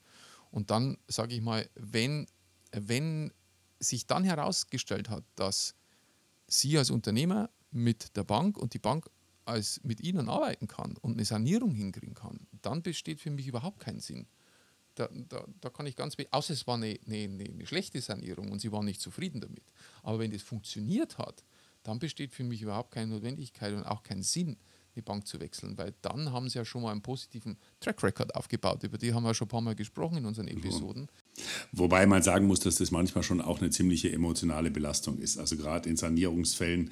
Und 0.51 0.71
dann 0.71 0.99
sage 1.09 1.35
ich 1.35 1.41
mal, 1.41 1.69
wenn 1.75 2.27
wenn 2.73 3.33
sich 3.79 4.07
dann 4.07 4.25
herausgestellt 4.25 5.09
hat, 5.09 5.25
dass 5.37 5.75
Sie 6.47 6.77
als 6.79 6.91
Unternehmer 6.91 7.51
mit 7.71 8.17
der 8.17 8.25
Bank 8.25 8.59
und 8.59 8.75
die 8.75 8.79
Bank 8.79 9.09
als 9.45 9.83
mit 9.83 10.01
Ihnen 10.01 10.29
arbeiten 10.29 10.69
kann 10.69 10.97
und 10.99 11.13
eine 11.15 11.25
Sanierung 11.25 11.75
hinkriegen 11.75 12.15
kann, 12.15 12.47
dann 12.63 12.83
besteht 12.83 13.21
für 13.21 13.31
mich 13.31 13.47
überhaupt 13.47 13.81
keinen 13.81 14.01
Sinn. 14.01 14.27
Da, 14.95 15.09
da, 15.29 15.47
da 15.61 15.71
kann 15.71 15.87
ich 15.87 15.97
ganz, 15.97 16.17
außer 16.31 16.53
es 16.53 16.67
war 16.67 16.75
eine, 16.75 16.99
eine, 17.07 17.45
eine 17.45 17.67
schlechte 17.67 18.01
Sanierung 18.01 18.53
und 18.53 18.61
Sie 18.61 18.71
waren 18.71 18.85
nicht 18.85 19.01
zufrieden 19.01 19.41
damit. 19.41 19.65
Aber 20.03 20.19
wenn 20.19 20.31
das 20.31 20.43
funktioniert 20.43 21.19
hat, 21.19 21.43
dann 21.83 21.99
besteht 21.99 22.33
für 22.33 22.45
mich 22.45 22.63
überhaupt 22.63 22.93
keine 22.93 23.13
Notwendigkeit 23.13 23.73
und 23.73 23.85
auch 23.85 24.03
kein 24.03 24.23
Sinn, 24.23 24.57
die 24.95 25.03
Bank 25.03 25.27
zu 25.27 25.41
wechseln, 25.41 25.77
weil 25.79 25.95
dann 26.03 26.33
haben 26.33 26.49
sie 26.49 26.59
ja 26.59 26.65
schon 26.65 26.83
mal 26.83 26.93
einen 26.93 27.03
positiven 27.03 27.57
Track 27.81 28.03
Record 28.03 28.35
aufgebaut. 28.35 28.83
Über 28.83 28.99
die 28.99 29.15
haben 29.15 29.23
wir 29.23 29.35
schon 29.35 29.47
ein 29.47 29.49
paar 29.49 29.61
Mal 29.61 29.75
gesprochen 29.75 30.19
in 30.19 30.27
unseren 30.27 30.49
Episoden. 30.49 31.09
Wobei 31.73 32.07
man 32.07 32.23
sagen 32.23 32.47
muss, 32.47 32.61
dass 32.61 32.77
das 32.77 32.91
manchmal 32.91 33.25
schon 33.25 33.41
auch 33.41 33.61
eine 33.61 33.71
ziemliche 33.71 34.13
emotionale 34.13 34.71
Belastung 34.71 35.19
ist. 35.19 35.39
Also 35.39 35.57
gerade 35.57 35.89
in 35.89 35.97
Sanierungsfällen, 35.97 36.91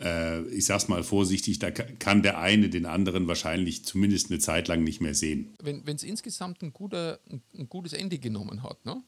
äh, 0.00 0.42
ich 0.48 0.64
sag's 0.66 0.88
mal 0.88 1.02
vorsichtig, 1.02 1.58
da 1.58 1.70
kann 1.70 2.22
der 2.22 2.38
eine 2.38 2.68
den 2.68 2.86
anderen 2.86 3.28
wahrscheinlich 3.28 3.84
zumindest 3.84 4.30
eine 4.30 4.40
Zeit 4.40 4.68
lang 4.68 4.82
nicht 4.82 5.00
mehr 5.00 5.14
sehen. 5.14 5.54
Wenn 5.62 5.84
es 5.86 6.02
insgesamt 6.02 6.62
ein, 6.62 6.72
guter, 6.72 7.20
ein, 7.28 7.68
gutes 7.68 7.92
Ende 7.92 8.18
genommen 8.18 8.62
hat, 8.62 8.84
ne? 8.84 9.02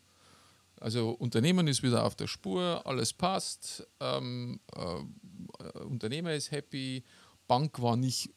Also 0.81 1.11
Unternehmen 1.11 1.69
ist 1.69 1.85
wieder 1.85 2.05
auf 2.05 2.17
der 2.17 2.27
Spur, 2.27 2.83
alles 2.85 3.13
passt, 3.13 3.87
ähm, 4.01 4.59
äh, 4.75 5.79
Unternehmer 5.79 6.35
ist 6.35 6.51
happy, 6.51 7.05
Bank 7.47 7.81
war 7.81 7.97
nicht, 7.97 8.31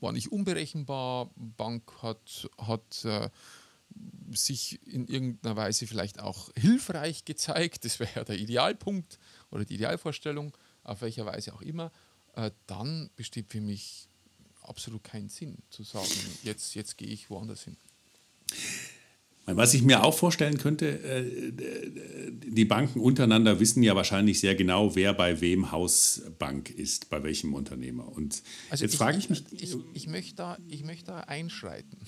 war 0.00 0.12
nicht 0.12 0.32
unberechenbar, 0.32 1.30
Bank 1.36 1.92
hat, 2.00 2.48
hat 2.56 3.04
äh, 3.04 3.28
sich 4.32 4.80
in 4.86 5.06
irgendeiner 5.06 5.56
Weise 5.56 5.86
vielleicht 5.86 6.20
auch 6.20 6.50
hilfreich 6.56 7.24
gezeigt, 7.24 7.84
das 7.84 7.98
wäre 7.98 8.10
ja 8.16 8.24
der 8.24 8.38
Idealpunkt 8.38 9.18
oder 9.50 9.64
die 9.64 9.74
Idealvorstellung, 9.74 10.56
auf 10.84 11.02
welcher 11.02 11.26
Weise 11.26 11.52
auch 11.52 11.62
immer, 11.62 11.90
äh, 12.34 12.50
dann 12.66 13.10
besteht 13.16 13.50
für 13.50 13.60
mich 13.60 14.08
absolut 14.62 15.02
keinen 15.04 15.28
Sinn 15.28 15.58
zu 15.70 15.82
sagen, 15.82 16.08
jetzt, 16.42 16.74
jetzt 16.74 16.96
gehe 16.96 17.08
ich 17.08 17.30
woanders 17.30 17.64
hin. 17.64 17.76
Was 19.46 19.74
ich 19.74 19.82
mir 19.82 20.04
auch 20.04 20.16
vorstellen 20.16 20.58
könnte, 20.58 20.86
äh, 21.02 21.52
die 22.32 22.64
Banken 22.64 23.00
untereinander 23.00 23.58
wissen 23.58 23.82
ja 23.82 23.96
wahrscheinlich 23.96 24.38
sehr 24.38 24.54
genau, 24.54 24.94
wer 24.94 25.12
bei 25.12 25.40
wem 25.40 25.72
Hausbank 25.72 26.70
ist, 26.70 27.10
bei 27.10 27.22
welchem 27.22 27.54
Unternehmer. 27.54 28.06
Und 28.06 28.42
also 28.68 28.84
jetzt 28.84 28.96
frage 28.96 29.18
ich 29.18 29.30
mich. 29.30 29.44
Ich, 29.50 29.76
ich, 29.94 30.06
möchte 30.06 30.36
da, 30.36 30.58
ich 30.68 30.84
möchte 30.84 31.06
da 31.06 31.20
einschreiten. 31.20 31.98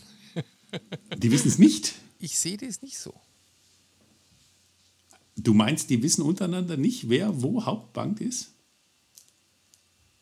Die 1.17 1.31
wissen 1.31 1.49
es 1.49 1.59
nicht? 1.59 1.95
Ich 2.19 2.39
sehe 2.39 2.57
das 2.57 2.83
nicht 2.83 2.99
so. 2.99 3.15
Du 5.37 5.55
meinst, 5.55 5.91
die 5.91 6.03
wissen 6.03 6.23
untereinander 6.23 6.77
nicht, 6.77 7.09
wer 7.09 7.43
wo 7.43 7.65
Hauptbank 7.65 8.21
ist? 8.21 8.53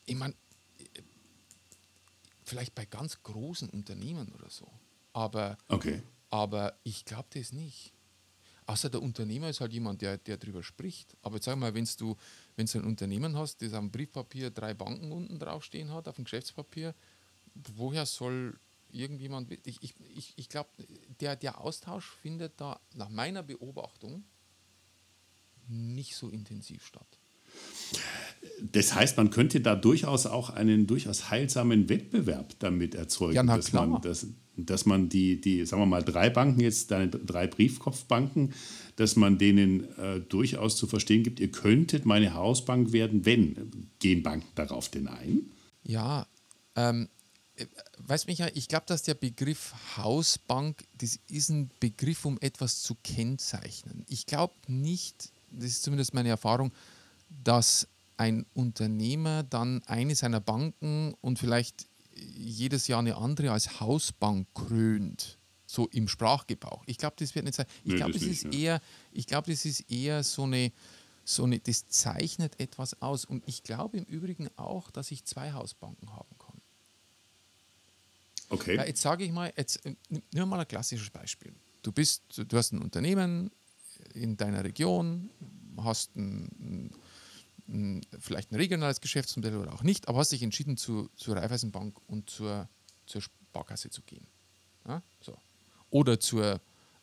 Ich 0.05 0.15
meine, 0.15 0.33
vielleicht 2.43 2.75
bei 2.75 2.85
ganz 2.85 3.21
großen 3.23 3.69
Unternehmen 3.69 4.29
oder 4.33 4.49
so. 4.49 4.67
Aber, 5.13 5.57
okay. 5.67 6.01
aber 6.29 6.77
ich 6.83 7.05
glaube 7.05 7.27
das 7.33 7.51
nicht. 7.51 7.93
Außer 8.65 8.89
der 8.89 9.01
Unternehmer 9.01 9.49
ist 9.49 9.59
halt 9.59 9.73
jemand, 9.73 10.01
der, 10.01 10.17
der 10.17 10.37
darüber 10.37 10.63
spricht. 10.63 11.15
Aber 11.21 11.35
jetzt 11.35 11.45
sag 11.45 11.57
mal, 11.57 11.73
wenn 11.73 11.87
du, 11.97 12.15
wenn 12.55 12.65
du 12.65 12.77
ein 12.79 12.85
Unternehmen 12.85 13.37
hast, 13.37 13.61
das 13.61 13.73
am 13.73 13.91
Briefpapier 13.91 14.49
drei 14.49 14.73
Banken 14.73 15.11
unten 15.11 15.39
draufstehen 15.39 15.91
hat, 15.91 16.07
auf 16.07 16.15
dem 16.15 16.23
Geschäftspapier, 16.23 16.95
woher 17.75 18.05
soll 18.05 18.57
irgendjemand. 18.93 19.51
Ich, 19.65 19.81
ich, 19.81 19.93
ich, 20.15 20.33
ich 20.35 20.49
glaube, 20.49 20.69
der, 21.19 21.35
der 21.35 21.61
Austausch 21.61 22.09
findet 22.21 22.59
da 22.59 22.79
nach 22.95 23.09
meiner 23.09 23.43
Beobachtung 23.43 24.23
nicht 25.67 26.15
so 26.15 26.29
intensiv 26.29 26.85
statt. 26.85 27.07
Das 28.61 28.95
heißt, 28.95 29.17
man 29.17 29.29
könnte 29.29 29.59
da 29.61 29.75
durchaus 29.75 30.25
auch 30.25 30.49
einen 30.49 30.87
durchaus 30.87 31.29
heilsamen 31.29 31.89
Wettbewerb 31.89 32.55
damit 32.59 32.95
erzeugen, 32.95 33.35
ja, 33.35 33.43
dass, 33.43 33.67
klar. 33.67 33.87
man, 33.87 34.01
dass, 34.01 34.27
dass 34.55 34.85
man 34.85 35.09
die, 35.09 35.41
die, 35.41 35.65
sagen 35.65 35.81
wir 35.81 35.87
mal, 35.87 36.03
drei 36.03 36.29
Banken, 36.29 36.61
jetzt 36.61 36.91
deine 36.91 37.09
drei 37.09 37.47
Briefkopfbanken, 37.47 38.53
dass 38.95 39.15
man 39.15 39.37
denen 39.37 39.89
äh, 39.97 40.21
durchaus 40.21 40.77
zu 40.77 40.87
verstehen 40.87 41.23
gibt, 41.23 41.39
ihr 41.39 41.51
könntet 41.51 42.05
meine 42.05 42.33
Hausbank 42.33 42.93
werden, 42.93 43.25
wenn. 43.25 43.89
Gehen 43.99 44.23
Banken 44.23 44.47
darauf 44.55 44.89
denn 44.89 45.07
ein? 45.07 45.51
Ja, 45.83 46.27
ähm, 46.75 47.03
äh, 47.03 47.20
weißt 47.99 48.27
Michael, 48.27 48.51
ich 48.55 48.67
glaube, 48.67 48.85
dass 48.87 49.03
der 49.03 49.13
Begriff 49.13 49.73
Hausbank, 49.97 50.83
das 50.97 51.19
ist 51.27 51.49
ein 51.49 51.69
Begriff, 51.79 52.25
um 52.25 52.37
etwas 52.39 52.81
zu 52.81 52.95
kennzeichnen. 53.03 54.05
Ich 54.07 54.25
glaube 54.25 54.53
nicht, 54.67 55.31
das 55.51 55.65
ist 55.65 55.83
zumindest 55.83 56.13
meine 56.13 56.29
Erfahrung, 56.29 56.71
dass 57.43 57.87
ein 58.17 58.45
Unternehmer 58.53 59.43
dann 59.43 59.81
eine 59.87 60.15
seiner 60.15 60.39
Banken 60.39 61.15
und 61.21 61.39
vielleicht 61.39 61.87
jedes 62.15 62.87
Jahr 62.87 62.99
eine 62.99 63.17
andere 63.17 63.51
als 63.51 63.79
Hausbank 63.79 64.47
krönt, 64.53 65.37
so 65.65 65.87
im 65.87 66.07
Sprachgebrauch. 66.07 66.83
Ich 66.85 66.97
glaube, 66.97 67.15
das 67.17 67.33
wird 67.33 67.45
nicht 67.45 67.55
sein. 67.55 67.65
Ich 67.83 67.95
glaube, 67.95 68.11
das, 68.11 68.21
das, 68.21 68.29
ist 68.29 68.43
ja. 68.45 68.51
eher, 68.51 68.81
ich 69.11 69.25
glaube, 69.25 69.49
das 69.49 69.65
ist 69.65 69.89
eher 69.89 70.23
so 70.23 70.43
eine, 70.43 70.71
so 71.23 71.43
eine, 71.45 71.59
das 71.59 71.87
zeichnet 71.87 72.59
etwas 72.59 73.01
aus. 73.01 73.25
Und 73.25 73.43
ich 73.47 73.63
glaube 73.63 73.97
im 73.97 74.05
Übrigen 74.05 74.49
auch, 74.57 74.91
dass 74.91 75.11
ich 75.11 75.25
zwei 75.25 75.53
Hausbanken 75.53 76.11
haben. 76.11 76.29
Okay. 78.51 78.77
Weil 78.77 78.87
jetzt 78.87 79.01
sage 79.01 79.23
ich 79.23 79.31
mal, 79.31 79.51
jetzt 79.55 79.85
äh, 79.85 79.95
nimm 80.09 80.49
mal 80.49 80.59
ein 80.59 80.67
klassisches 80.67 81.09
Beispiel. 81.09 81.53
Du 81.81 81.91
bist, 81.91 82.23
du 82.35 82.57
hast 82.57 82.73
ein 82.73 82.81
Unternehmen 82.81 83.49
in 84.13 84.35
deiner 84.37 84.63
Region, 84.63 85.29
hast 85.77 86.15
ein, 86.15 86.91
ein, 87.67 88.01
vielleicht 88.19 88.51
ein 88.51 88.55
regionales 88.55 88.99
Geschäftsmodell 88.99 89.55
oder 89.55 89.73
auch 89.73 89.83
nicht, 89.83 90.07
aber 90.07 90.19
hast 90.19 90.31
dich 90.31 90.43
entschieden, 90.43 90.77
zu, 90.77 91.09
zur 91.15 91.37
Raiffeisenbank 91.37 91.97
und 92.07 92.29
zur, 92.29 92.67
zur 93.05 93.21
Sparkasse 93.21 93.89
zu 93.89 94.01
gehen. 94.01 94.27
Ja? 94.85 95.01
So. 95.21 95.37
Oder 95.89 96.19
zur 96.19 96.59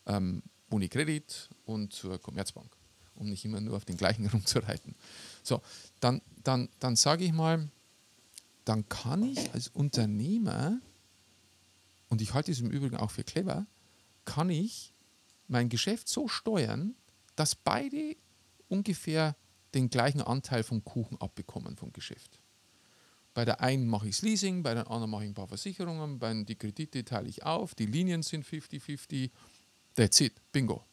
ähm, 0.06 0.42
Unicredit 0.68 1.48
und 1.64 1.92
zur 1.94 2.18
Commerzbank, 2.18 2.70
um 3.14 3.30
nicht 3.30 3.44
immer 3.44 3.60
nur 3.60 3.76
auf 3.76 3.86
den 3.86 3.96
gleichen 3.96 4.26
rumzureiten. 4.32 4.94
So, 5.42 5.62
dann, 6.00 6.20
dann, 6.44 6.68
dann 6.78 6.94
sage 6.94 7.24
ich 7.24 7.32
mal, 7.32 7.68
dann 8.64 8.86
kann 8.88 9.22
ich 9.22 9.52
als 9.54 9.68
Unternehmer 9.68 10.78
und 12.08 12.22
ich 12.22 12.34
halte 12.34 12.52
es 12.52 12.60
im 12.60 12.70
Übrigen 12.70 12.96
auch 12.96 13.10
für 13.10 13.24
clever, 13.24 13.66
kann 14.24 14.50
ich 14.50 14.94
mein 15.46 15.68
Geschäft 15.68 16.08
so 16.08 16.28
steuern, 16.28 16.94
dass 17.36 17.54
beide 17.54 18.16
ungefähr 18.68 19.36
den 19.74 19.90
gleichen 19.90 20.22
Anteil 20.22 20.62
vom 20.62 20.84
Kuchen 20.84 21.20
abbekommen 21.20 21.76
vom 21.76 21.92
Geschäft. 21.92 22.40
Bei 23.34 23.44
der 23.44 23.60
einen 23.60 23.86
mache 23.86 24.08
ich 24.08 24.16
das 24.16 24.22
Leasing, 24.22 24.62
bei 24.62 24.74
der 24.74 24.90
anderen 24.90 25.10
mache 25.10 25.24
ich 25.24 25.30
ein 25.30 25.34
paar 25.34 25.48
Versicherungen, 25.48 26.18
bei 26.18 26.42
die 26.42 26.56
Kredite 26.56 27.04
teile 27.04 27.28
ich 27.28 27.44
auf, 27.44 27.74
die 27.74 27.86
Linien 27.86 28.22
sind 28.22 28.44
50-50, 28.44 29.30
that's 29.94 30.20
it, 30.20 30.34
bingo. 30.52 30.84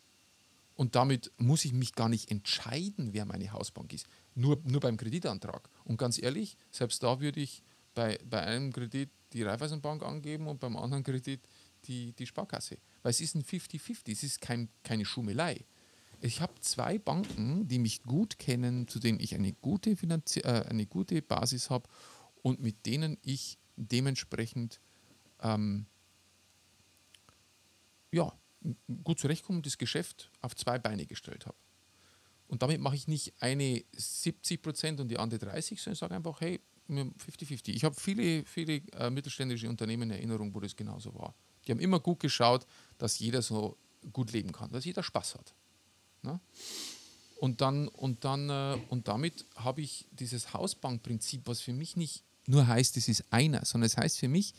Und 0.75 0.95
damit 0.95 1.31
muss 1.37 1.63
ich 1.63 1.73
mich 1.73 1.93
gar 1.93 2.09
nicht 2.09 2.29
entscheiden, 2.29 3.13
wer 3.13 3.25
meine 3.25 3.51
Hausbank 3.53 3.93
ist. 3.93 4.07
Nur, 4.35 4.61
nur 4.65 4.81
beim 4.81 4.97
Kreditantrag. 4.97 5.69
Und 5.85 5.97
ganz 5.97 6.21
ehrlich, 6.21 6.57
selbst 6.69 7.01
da 7.01 7.21
würde 7.21 7.39
ich 7.39 7.63
bei, 7.93 8.19
bei 8.29 8.41
einem 8.41 8.73
Kredit 8.73 9.09
die 9.35 9.43
Raiffeisenbank 9.43 10.01
angeben 10.03 10.47
und 10.47 10.59
beim 10.59 10.77
anderen 10.77 11.03
Kredit 11.03 11.41
die, 11.85 12.13
die 12.13 12.25
Sparkasse. 12.25 12.77
Weil 13.03 13.11
es 13.11 13.21
ist 13.21 13.35
ein 13.35 13.43
50-50, 13.43 14.11
es 14.11 14.23
ist 14.23 14.41
kein, 14.41 14.69
keine 14.83 15.05
Schummelei. 15.05 15.65
Ich 16.21 16.41
habe 16.41 16.53
zwei 16.61 16.97
Banken, 16.97 17.67
die 17.67 17.77
mich 17.77 18.01
gut 18.03 18.39
kennen, 18.39 18.87
zu 18.87 18.99
denen 18.99 19.19
ich 19.19 19.35
eine 19.35 19.53
gute, 19.53 19.95
Finanzi 19.95 20.39
äh, 20.39 20.65
eine 20.69 20.85
gute 20.85 21.21
Basis 21.21 21.69
habe 21.69 21.87
und 22.41 22.61
mit 22.61 22.85
denen 22.85 23.17
ich 23.21 23.59
dementsprechend 23.75 24.79
ähm, 25.41 25.85
ja, 28.11 28.31
gut 29.03 29.19
zurechtkomme 29.19 29.57
und 29.57 29.65
das 29.65 29.77
Geschäft 29.77 30.31
auf 30.41 30.55
zwei 30.55 30.79
Beine 30.79 31.05
gestellt 31.05 31.45
habe. 31.45 31.57
Und 32.47 32.61
damit 32.61 32.79
mache 32.79 32.95
ich 32.95 33.07
nicht 33.07 33.33
eine 33.41 33.83
70 33.93 34.61
Prozent 34.61 34.99
und 34.99 35.09
die 35.09 35.17
andere 35.17 35.39
30, 35.39 35.81
sondern 35.81 35.95
sage 35.97 36.15
einfach, 36.15 36.41
hey, 36.41 36.61
50-50. 36.89 37.69
Ich 37.69 37.83
habe 37.83 37.95
viele, 37.95 38.45
viele 38.45 38.81
äh, 38.93 39.09
mittelständische 39.09 39.69
Unternehmen 39.69 40.03
in 40.03 40.11
Erinnerung, 40.11 40.53
wo 40.53 40.59
das 40.59 40.75
genauso 40.75 41.13
war. 41.15 41.33
Die 41.65 41.71
haben 41.71 41.79
immer 41.79 41.99
gut 41.99 42.19
geschaut, 42.19 42.65
dass 42.97 43.17
jeder 43.19 43.41
so 43.41 43.77
gut 44.13 44.31
leben 44.31 44.51
kann, 44.51 44.71
dass 44.71 44.85
jeder 44.85 45.03
Spaß 45.03 45.35
hat. 45.35 45.53
Ne? 46.21 46.39
Und, 47.37 47.61
dann, 47.61 47.87
und, 47.87 48.23
dann, 48.23 48.49
äh, 48.49 48.77
und 48.89 49.07
damit 49.07 49.45
habe 49.55 49.81
ich 49.81 50.07
dieses 50.11 50.53
Hausbankprinzip, 50.53 51.41
was 51.45 51.61
für 51.61 51.73
mich 51.73 51.97
nicht 51.97 52.23
nur 52.47 52.67
heißt, 52.67 52.97
es 52.97 53.07
ist 53.07 53.31
einer, 53.31 53.65
sondern 53.65 53.87
es 53.87 53.97
heißt 53.97 54.19
für 54.19 54.27
mich, 54.27 54.53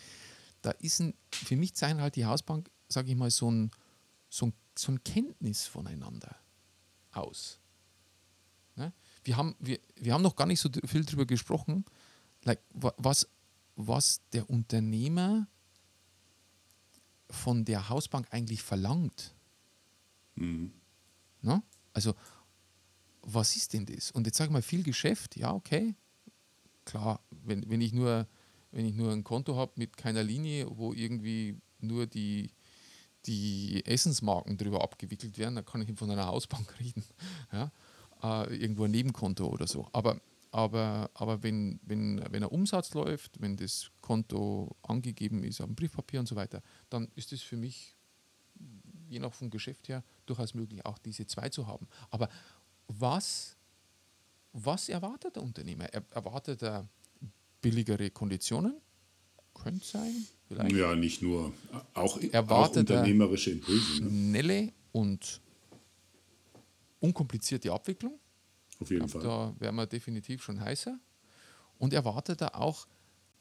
da 0.62 0.72
ist 0.72 1.00
ein, 1.00 1.14
für 1.30 1.56
mich 1.56 1.74
zeichnet 1.74 2.02
halt 2.02 2.16
die 2.16 2.26
Hausbank, 2.26 2.70
sage 2.88 3.10
ich 3.10 3.16
mal, 3.16 3.30
so 3.30 3.50
ein, 3.50 3.70
so, 4.28 4.46
ein, 4.46 4.52
so 4.76 4.92
ein 4.92 5.04
Kenntnis 5.04 5.66
voneinander 5.66 6.36
aus. 7.12 7.58
Ne? 8.74 8.92
Wir, 9.24 9.36
haben, 9.36 9.54
wir, 9.60 9.78
wir 9.96 10.12
haben 10.12 10.22
noch 10.22 10.36
gar 10.36 10.46
nicht 10.46 10.60
so 10.60 10.68
viel 10.86 11.04
darüber 11.04 11.26
gesprochen, 11.26 11.84
like, 12.46 12.60
was, 12.72 13.28
was 13.76 14.20
der 14.32 14.48
Unternehmer 14.48 15.46
von 17.30 17.64
der 17.64 17.88
Hausbank 17.88 18.28
eigentlich 18.30 18.62
verlangt. 18.62 19.34
Mhm. 20.36 20.72
Na? 21.42 21.62
Also, 21.92 22.14
was 23.22 23.56
ist 23.56 23.72
denn 23.72 23.84
das? 23.86 24.10
Und 24.10 24.26
jetzt 24.26 24.36
sage 24.36 24.48
ich 24.48 24.52
mal, 24.52 24.62
viel 24.62 24.82
Geschäft, 24.82 25.36
ja, 25.36 25.52
okay. 25.52 25.94
Klar, 26.84 27.20
wenn, 27.30 27.68
wenn, 27.68 27.80
ich, 27.80 27.92
nur, 27.92 28.26
wenn 28.70 28.86
ich 28.86 28.94
nur 28.94 29.12
ein 29.12 29.24
Konto 29.24 29.56
habe 29.56 29.72
mit 29.76 29.96
keiner 29.96 30.22
Linie, 30.22 30.66
wo 30.70 30.92
irgendwie 30.92 31.58
nur 31.80 32.06
die, 32.06 32.52
die 33.26 33.84
Essensmarken 33.84 34.56
drüber 34.56 34.82
abgewickelt 34.82 35.36
werden, 35.36 35.56
dann 35.56 35.64
kann 35.64 35.82
ich 35.82 35.98
von 35.98 36.10
einer 36.10 36.26
Hausbank 36.26 36.72
reden. 36.80 37.04
Ja? 37.52 37.72
Äh, 38.22 38.56
irgendwo 38.56 38.84
ein 38.84 38.92
Nebenkonto 38.92 39.46
oder 39.46 39.66
so. 39.66 39.88
Aber 39.92 40.20
aber, 40.50 41.10
aber 41.14 41.42
wenn, 41.42 41.80
wenn, 41.82 42.22
wenn 42.30 42.42
ein 42.42 42.48
Umsatz 42.48 42.94
läuft, 42.94 43.40
wenn 43.40 43.56
das 43.56 43.90
Konto 44.00 44.76
angegeben 44.82 45.42
ist 45.42 45.60
auf 45.60 45.66
dem 45.66 45.74
Briefpapier 45.74 46.20
und 46.20 46.26
so 46.26 46.36
weiter, 46.36 46.62
dann 46.90 47.08
ist 47.14 47.32
es 47.32 47.42
für 47.42 47.56
mich, 47.56 47.94
je 49.08 49.18
nach 49.18 49.32
vom 49.32 49.50
Geschäft 49.50 49.88
her, 49.88 50.02
durchaus 50.24 50.54
möglich, 50.54 50.84
auch 50.84 50.98
diese 50.98 51.26
zwei 51.26 51.48
zu 51.48 51.66
haben. 51.66 51.86
Aber 52.10 52.28
was, 52.88 53.56
was 54.52 54.88
erwartet 54.88 55.36
der 55.36 55.42
Unternehmer? 55.42 55.84
Er 55.86 56.04
erwartet 56.10 56.62
er 56.62 56.88
billigere 57.60 58.10
Konditionen? 58.10 58.76
Könnte 59.54 59.86
sein, 59.86 60.26
vielleicht. 60.46 60.76
Ja, 60.76 60.94
nicht 60.94 61.22
nur, 61.22 61.52
auch, 61.94 62.20
erwartet 62.20 62.90
auch 62.90 62.96
unternehmerische 62.96 63.52
Impulse. 63.52 64.02
Ne? 64.02 64.10
Schnelle 64.10 64.72
und 64.92 65.40
unkomplizierte 67.00 67.72
Abwicklung 67.72 68.18
auf 68.80 68.90
jeden 68.90 69.08
Fall. 69.08 69.22
Da 69.22 69.54
wären 69.58 69.74
wir 69.74 69.86
definitiv 69.86 70.42
schon 70.42 70.60
heißer. 70.60 70.98
Und 71.78 71.92
erwartet 71.92 72.40
er 72.40 72.56
auch, 72.60 72.86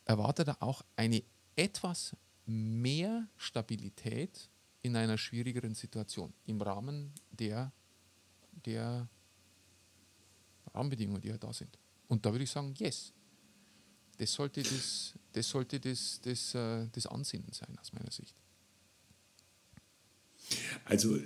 erwartet 0.05 0.49
er 0.49 0.61
auch 0.61 0.83
eine 0.95 1.23
etwas 1.55 2.15
mehr 2.45 3.27
Stabilität 3.37 4.49
in 4.81 4.95
einer 4.95 5.17
schwierigeren 5.17 5.73
Situation 5.73 6.33
im 6.45 6.61
Rahmen 6.61 7.11
der, 7.31 7.71
der 8.51 9.07
Rahmenbedingungen, 10.73 11.21
die 11.21 11.29
ja 11.29 11.37
da 11.37 11.51
sind. 11.53 11.77
Und 12.07 12.25
da 12.25 12.31
würde 12.31 12.43
ich 12.43 12.51
sagen, 12.51 12.73
yes. 12.77 13.13
Das 14.17 14.31
sollte 14.31 14.63
das, 14.63 15.13
das, 15.33 15.49
sollte 15.49 15.79
das, 15.79 16.21
das, 16.21 16.51
das, 16.51 16.55
äh, 16.55 16.87
das 16.89 17.05
Ansinnen 17.07 17.51
sein, 17.51 17.77
aus 17.79 17.91
meiner 17.91 18.11
Sicht. 18.11 18.35
Also, 20.85 21.17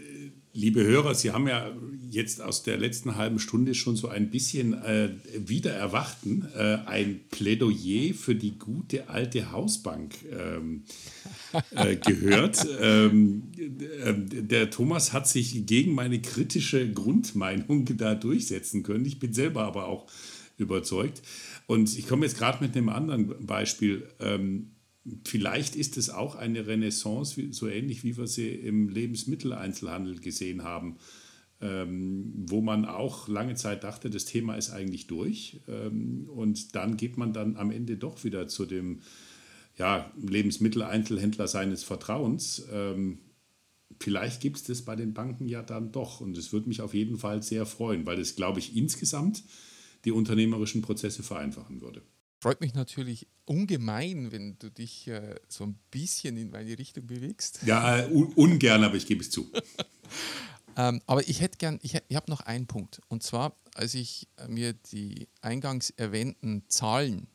liebe 0.53 0.83
Hörer, 0.83 1.15
Sie 1.15 1.31
haben 1.31 1.47
ja 1.47 1.71
jetzt 2.09 2.41
aus 2.41 2.63
der 2.63 2.77
letzten 2.77 3.15
halben 3.15 3.39
Stunde 3.39 3.75
schon 3.75 3.95
so 3.95 4.07
ein 4.07 4.29
bisschen 4.29 4.73
äh, 4.73 5.09
wieder 5.35 5.71
erwachten, 5.73 6.47
äh, 6.55 6.77
ein 6.85 7.21
Plädoyer 7.29 8.13
für 8.13 8.35
die 8.35 8.57
gute 8.57 9.09
alte 9.09 9.51
Hausbank 9.51 10.15
ähm, 10.31 10.83
äh, 11.71 11.95
gehört. 11.95 12.65
ähm, 12.81 13.51
äh, 13.57 14.13
der 14.15 14.69
Thomas 14.69 15.13
hat 15.13 15.27
sich 15.27 15.65
gegen 15.65 15.93
meine 15.93 16.21
kritische 16.21 16.91
Grundmeinung 16.91 17.85
da 17.97 18.15
durchsetzen 18.15 18.83
können. 18.83 19.05
Ich 19.05 19.19
bin 19.19 19.33
selber 19.33 19.63
aber 19.63 19.87
auch 19.87 20.07
überzeugt. 20.57 21.21
Und 21.67 21.97
ich 21.97 22.07
komme 22.07 22.25
jetzt 22.25 22.37
gerade 22.37 22.63
mit 22.63 22.75
einem 22.75 22.89
anderen 22.89 23.45
Beispiel. 23.45 24.07
Ähm, 24.19 24.71
Vielleicht 25.25 25.75
ist 25.75 25.97
es 25.97 26.09
auch 26.09 26.35
eine 26.35 26.67
Renaissance, 26.67 27.41
so 27.51 27.67
ähnlich 27.67 28.03
wie 28.03 28.17
wir 28.17 28.27
sie 28.27 28.49
im 28.49 28.89
Lebensmitteleinzelhandel 28.89 30.19
gesehen 30.19 30.63
haben, 30.63 30.97
ähm, 31.61 32.33
wo 32.35 32.61
man 32.61 32.85
auch 32.85 33.27
lange 33.27 33.55
Zeit 33.55 33.83
dachte, 33.83 34.09
das 34.09 34.25
Thema 34.25 34.55
ist 34.55 34.69
eigentlich 34.69 35.07
durch. 35.07 35.61
Ähm, 35.67 36.29
und 36.29 36.75
dann 36.75 36.97
geht 36.97 37.17
man 37.17 37.33
dann 37.33 37.57
am 37.57 37.71
Ende 37.71 37.97
doch 37.97 38.23
wieder 38.23 38.47
zu 38.47 38.65
dem 38.65 39.01
ja, 39.77 40.11
Lebensmitteleinzelhändler 40.21 41.47
seines 41.47 41.83
Vertrauens. 41.83 42.65
Ähm, 42.71 43.19
vielleicht 43.99 44.41
gibt 44.41 44.57
es 44.57 44.63
das 44.63 44.81
bei 44.83 44.95
den 44.95 45.13
Banken 45.13 45.47
ja 45.47 45.63
dann 45.63 45.91
doch. 45.91 46.21
Und 46.21 46.37
es 46.37 46.53
würde 46.53 46.67
mich 46.67 46.81
auf 46.81 46.93
jeden 46.93 47.17
Fall 47.17 47.41
sehr 47.41 47.65
freuen, 47.65 48.05
weil 48.05 48.19
es, 48.19 48.35
glaube 48.35 48.59
ich, 48.59 48.75
insgesamt 48.75 49.43
die 50.05 50.11
unternehmerischen 50.11 50.81
Prozesse 50.81 51.23
vereinfachen 51.23 51.81
würde. 51.81 52.01
Freut 52.41 52.61
mich 52.61 52.73
natürlich 52.73 53.27
ungemein, 53.43 54.31
wenn 54.31 54.57
du 54.59 54.71
dich 54.71 55.09
äh, 55.09 55.35
so 55.49 55.65
ein 55.65 55.77
bisschen 55.91 56.37
in 56.37 56.51
meine 56.51 56.77
Richtung 56.77 57.05
bewegst. 57.05 57.59
Ja, 57.65 57.99
äh, 57.99 58.09
un 58.09 58.31
ungern, 58.33 58.83
aber 58.85 58.95
ich 58.95 59.05
gebe 59.05 59.21
es 59.21 59.29
zu. 59.29 59.51
ähm, 60.77 61.01
aber 61.05 61.27
ich 61.27 61.41
hätte 61.41 61.57
gern, 61.57 61.79
ich, 61.81 61.95
ich 62.07 62.15
habe 62.15 62.31
noch 62.31 62.39
einen 62.39 62.65
Punkt. 62.65 63.01
Und 63.09 63.23
zwar, 63.23 63.57
als 63.75 63.93
ich 63.93 64.29
äh, 64.37 64.47
mir 64.47 64.71
die 64.71 65.27
eingangs 65.41 65.89
erwähnten 65.89 66.63
Zahlen 66.69 67.27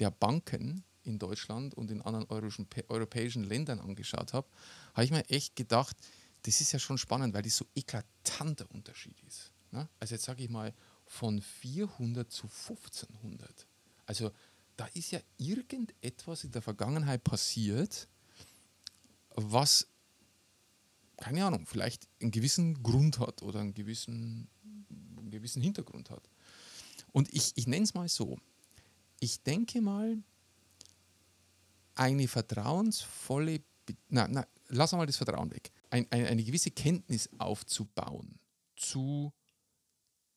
der 0.00 0.10
Banken 0.10 0.82
in 1.04 1.20
Deutschland 1.20 1.74
und 1.74 1.92
in 1.92 2.02
anderen 2.02 2.26
europäischen 2.88 3.44
Ländern 3.44 3.78
angeschaut 3.78 4.32
habe, 4.32 4.48
habe 4.94 5.04
ich 5.04 5.12
mir 5.12 5.24
echt 5.30 5.54
gedacht, 5.54 5.96
das 6.42 6.60
ist 6.60 6.72
ja 6.72 6.80
schon 6.80 6.98
spannend, 6.98 7.32
weil 7.32 7.42
das 7.42 7.56
so 7.56 7.66
eklatanter 7.76 8.68
Unterschied 8.72 9.20
ist. 9.28 9.52
Ne? 9.70 9.88
Also 10.00 10.16
jetzt 10.16 10.24
sage 10.24 10.42
ich 10.42 10.50
mal 10.50 10.74
von 11.06 11.40
400 11.40 12.28
zu 12.28 12.48
1500. 12.48 13.68
Also 14.10 14.32
da 14.74 14.86
ist 14.86 15.12
ja 15.12 15.20
irgendetwas 15.38 16.42
in 16.42 16.50
der 16.50 16.62
Vergangenheit 16.62 17.22
passiert, 17.22 18.08
was, 19.36 19.86
keine 21.16 21.44
Ahnung, 21.44 21.64
vielleicht 21.64 22.08
einen 22.20 22.32
gewissen 22.32 22.82
Grund 22.82 23.20
hat 23.20 23.40
oder 23.44 23.60
einen 23.60 23.72
gewissen, 23.72 24.48
einen 25.16 25.30
gewissen 25.30 25.62
Hintergrund 25.62 26.10
hat. 26.10 26.28
Und 27.12 27.32
ich, 27.32 27.52
ich 27.54 27.68
nenne 27.68 27.84
es 27.84 27.94
mal 27.94 28.08
so. 28.08 28.36
Ich 29.20 29.44
denke 29.44 29.80
mal, 29.80 30.20
eine 31.94 32.26
vertrauensvolle, 32.26 33.62
na, 34.08 34.26
na, 34.26 34.44
lass 34.66 34.90
mal 34.90 35.06
das 35.06 35.18
Vertrauen 35.18 35.52
weg, 35.52 35.70
ein, 35.90 36.08
ein, 36.10 36.26
eine 36.26 36.42
gewisse 36.42 36.72
Kenntnis 36.72 37.30
aufzubauen 37.38 38.40
zu 38.74 39.32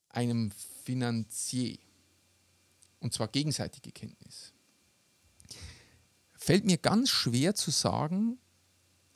einem 0.09 0.51
Finanzier 0.51 1.79
und 3.03 3.13
zwar 3.13 3.27
gegenseitige 3.27 3.91
Kenntnis, 3.91 4.53
fällt 6.33 6.65
mir 6.65 6.77
ganz 6.77 7.09
schwer 7.09 7.53
zu 7.53 7.69
sagen, 7.69 8.39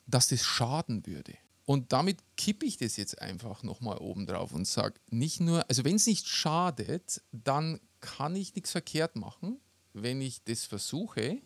dass 0.06 0.28
das 0.28 0.44
schaden 0.44 1.06
würde. 1.06 1.34
Und 1.66 1.92
damit 1.92 2.24
kippe 2.38 2.66
ich 2.66 2.78
das 2.78 2.96
jetzt 2.96 3.22
einfach 3.22 3.64
nochmal 3.64 3.98
oben 3.98 4.26
drauf 4.26 4.54
und 4.54 4.66
sage, 4.66 5.00
nicht 5.10 5.42
nur, 5.42 5.70
also 5.70 5.84
wenn 5.84 5.96
es 5.96 6.06
nicht 6.06 6.28
schadet, 6.28 7.22
dann 7.32 7.82
kann 8.00 8.36
ich 8.36 8.56
nichts 8.56 8.72
verkehrt 8.72 9.18
machen, 9.18 9.60
wenn 9.94 10.22
ich 10.22 10.44
das 10.44 10.64
versuche. 10.64 11.42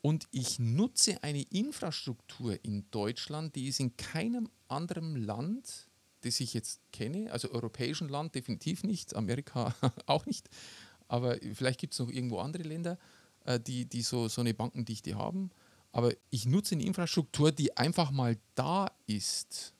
Und 0.00 0.28
ich 0.30 0.58
nutze 0.60 1.22
eine 1.24 1.42
Infrastruktur 1.42 2.64
in 2.64 2.88
Deutschland, 2.90 3.56
die 3.56 3.68
es 3.68 3.80
in 3.80 3.96
keinem 3.96 4.48
anderen 4.68 5.16
Land 5.16 5.89
das 6.22 6.40
ich 6.40 6.54
jetzt 6.54 6.80
kenne, 6.92 7.30
also 7.32 7.50
europäischen 7.50 8.08
Land 8.08 8.34
definitiv 8.34 8.84
nicht, 8.84 9.14
Amerika 9.16 9.74
auch 10.06 10.26
nicht, 10.26 10.48
aber 11.08 11.38
vielleicht 11.54 11.80
gibt 11.80 11.92
es 11.94 11.98
noch 11.98 12.08
irgendwo 12.08 12.38
andere 12.38 12.62
Länder, 12.62 12.98
äh, 13.44 13.58
die, 13.58 13.86
die 13.86 14.02
so, 14.02 14.28
so 14.28 14.40
eine 14.40 14.54
Bankendichte 14.54 15.16
haben. 15.16 15.50
Aber 15.92 16.12
ich 16.30 16.46
nutze 16.46 16.76
eine 16.76 16.84
Infrastruktur, 16.84 17.50
die 17.50 17.76
einfach 17.76 18.12
mal 18.12 18.36
da 18.54 18.92
ist. 19.06 19.74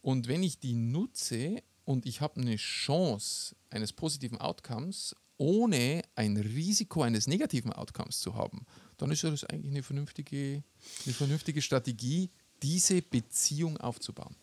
Und 0.00 0.26
wenn 0.26 0.42
ich 0.42 0.58
die 0.58 0.74
nutze 0.74 1.62
und 1.84 2.04
ich 2.04 2.20
habe 2.20 2.40
eine 2.40 2.56
Chance 2.56 3.54
eines 3.70 3.92
positiven 3.92 4.38
Outcomes, 4.38 5.14
ohne 5.36 6.02
ein 6.16 6.36
Risiko 6.36 7.02
eines 7.02 7.28
negativen 7.28 7.72
Outcomes 7.72 8.18
zu 8.20 8.34
haben, 8.34 8.66
dann 8.96 9.10
ist 9.12 9.22
das 9.22 9.44
eigentlich 9.44 9.72
eine 9.72 9.82
vernünftige, 9.82 10.64
eine 11.04 11.14
vernünftige 11.14 11.62
Strategie, 11.62 12.30
diese 12.62 13.02
Beziehung 13.02 13.76
aufzubauen. 13.76 14.36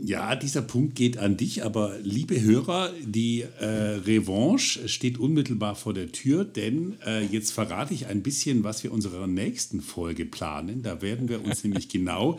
Ja, 0.00 0.36
dieser 0.36 0.62
Punkt 0.62 0.94
geht 0.94 1.18
an 1.18 1.36
dich, 1.36 1.64
aber 1.64 1.98
liebe 2.00 2.40
Hörer, 2.40 2.92
die 3.04 3.40
äh, 3.40 3.66
Revanche 3.66 4.88
steht 4.88 5.18
unmittelbar 5.18 5.74
vor 5.74 5.92
der 5.92 6.12
Tür, 6.12 6.44
denn 6.44 6.94
äh, 7.04 7.24
jetzt 7.24 7.50
verrate 7.50 7.94
ich 7.94 8.06
ein 8.06 8.22
bisschen, 8.22 8.62
was 8.62 8.84
wir 8.84 8.92
unserer 8.92 9.26
nächsten 9.26 9.80
Folge 9.80 10.24
planen. 10.24 10.84
Da 10.84 11.02
werden 11.02 11.28
wir 11.28 11.44
uns 11.44 11.64
nämlich 11.64 11.88
genau 11.88 12.38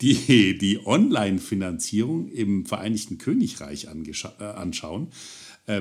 die, 0.00 0.56
die 0.56 0.86
Online-Finanzierung 0.86 2.28
im 2.28 2.64
Vereinigten 2.64 3.18
Königreich 3.18 3.88
äh, 3.88 4.44
anschauen 4.44 5.08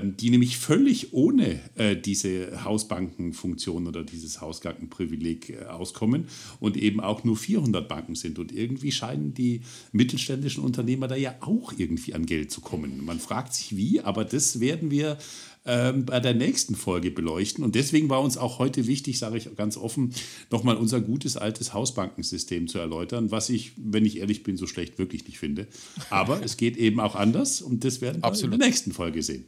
die 0.01 0.29
nämlich 0.29 0.57
völlig 0.57 1.13
ohne 1.13 1.59
äh, 1.75 1.95
diese 1.95 2.63
Hausbankenfunktion 2.63 3.87
oder 3.87 4.03
dieses 4.03 4.41
Hausbankenprivileg 4.41 5.49
äh, 5.49 5.65
auskommen 5.65 6.25
und 6.59 6.77
eben 6.77 6.99
auch 6.99 7.23
nur 7.23 7.37
400 7.37 7.87
Banken 7.87 8.15
sind. 8.15 8.39
Und 8.39 8.51
irgendwie 8.51 8.91
scheinen 8.91 9.33
die 9.33 9.61
mittelständischen 9.91 10.63
Unternehmer 10.63 11.07
da 11.07 11.15
ja 11.15 11.35
auch 11.39 11.73
irgendwie 11.75 12.13
an 12.13 12.25
Geld 12.25 12.51
zu 12.51 12.61
kommen. 12.61 13.03
Man 13.03 13.19
fragt 13.19 13.53
sich 13.53 13.75
wie, 13.75 14.01
aber 14.01 14.25
das 14.25 14.59
werden 14.59 14.91
wir 14.91 15.17
ähm, 15.65 16.05
bei 16.05 16.19
der 16.19 16.33
nächsten 16.33 16.75
Folge 16.75 17.11
beleuchten. 17.11 17.63
Und 17.63 17.75
deswegen 17.75 18.09
war 18.09 18.21
uns 18.21 18.37
auch 18.37 18.59
heute 18.59 18.87
wichtig, 18.87 19.19
sage 19.19 19.37
ich 19.37 19.55
ganz 19.55 19.77
offen, 19.77 20.13
nochmal 20.51 20.77
unser 20.77 21.01
gutes 21.01 21.37
altes 21.37 21.73
Hausbankensystem 21.73 22.67
zu 22.67 22.79
erläutern, 22.79 23.31
was 23.31 23.49
ich, 23.49 23.73
wenn 23.77 24.05
ich 24.05 24.17
ehrlich 24.17 24.43
bin, 24.43 24.57
so 24.57 24.67
schlecht 24.67 24.97
wirklich 24.99 25.25
nicht 25.25 25.39
finde. 25.39 25.67
Aber 26.09 26.43
es 26.43 26.57
geht 26.57 26.77
eben 26.77 26.99
auch 26.99 27.15
anders 27.15 27.61
und 27.61 27.83
das 27.83 28.01
werden 28.01 28.21
wir 28.21 28.27
Absolut. 28.27 28.53
in 28.53 28.59
der 28.59 28.67
nächsten 28.67 28.91
Folge 28.91 29.21
sehen 29.21 29.45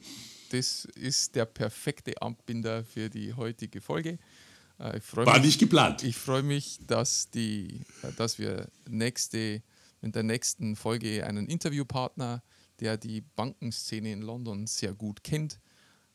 das 0.52 0.86
ist 0.96 1.36
der 1.36 1.46
perfekte 1.46 2.22
Abbinder 2.22 2.84
für 2.84 3.10
die 3.10 3.34
heutige 3.34 3.80
Folge. 3.80 4.20
Äh, 4.80 5.00
War 5.14 5.36
mich, 5.36 5.46
nicht 5.46 5.60
geplant. 5.60 6.04
Ich 6.04 6.18
freue 6.18 6.44
mich, 6.44 6.80
dass, 6.86 7.30
die, 7.30 7.82
äh, 8.04 8.12
dass 8.18 8.38
wir 8.38 8.68
nächste, 8.90 9.62
in 10.02 10.12
der 10.12 10.24
nächsten 10.24 10.76
Folge 10.76 11.26
einen 11.26 11.48
Interviewpartner, 11.48 12.44
der 12.80 12.98
die 12.98 13.22
Bankenszene 13.22 14.12
in 14.12 14.22
London 14.22 14.68
sehr 14.68 14.94
gut 14.94 15.24
kennt, 15.24 15.60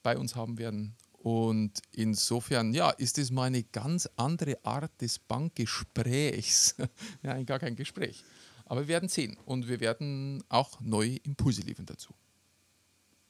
bei 0.02 0.18
uns 0.18 0.36
haben 0.36 0.58
werden. 0.58 0.96
Und 1.12 1.80
insofern, 1.92 2.74
ja, 2.74 2.90
ist 2.90 3.18
es 3.18 3.30
mal 3.30 3.44
eine 3.44 3.62
ganz 3.62 4.08
andere 4.16 4.64
Art 4.64 5.00
des 5.00 5.18
Bankgesprächs. 5.18 6.76
ja, 7.22 7.42
gar 7.42 7.58
kein 7.58 7.74
Gespräch. 7.74 8.22
Aber 8.66 8.82
wir 8.82 8.88
werden 8.88 9.08
sehen 9.08 9.36
und 9.44 9.68
wir 9.68 9.80
werden 9.80 10.42
auch 10.48 10.80
neue 10.80 11.16
Impulse 11.16 11.62
liefern 11.62 11.86
dazu. 11.86 12.12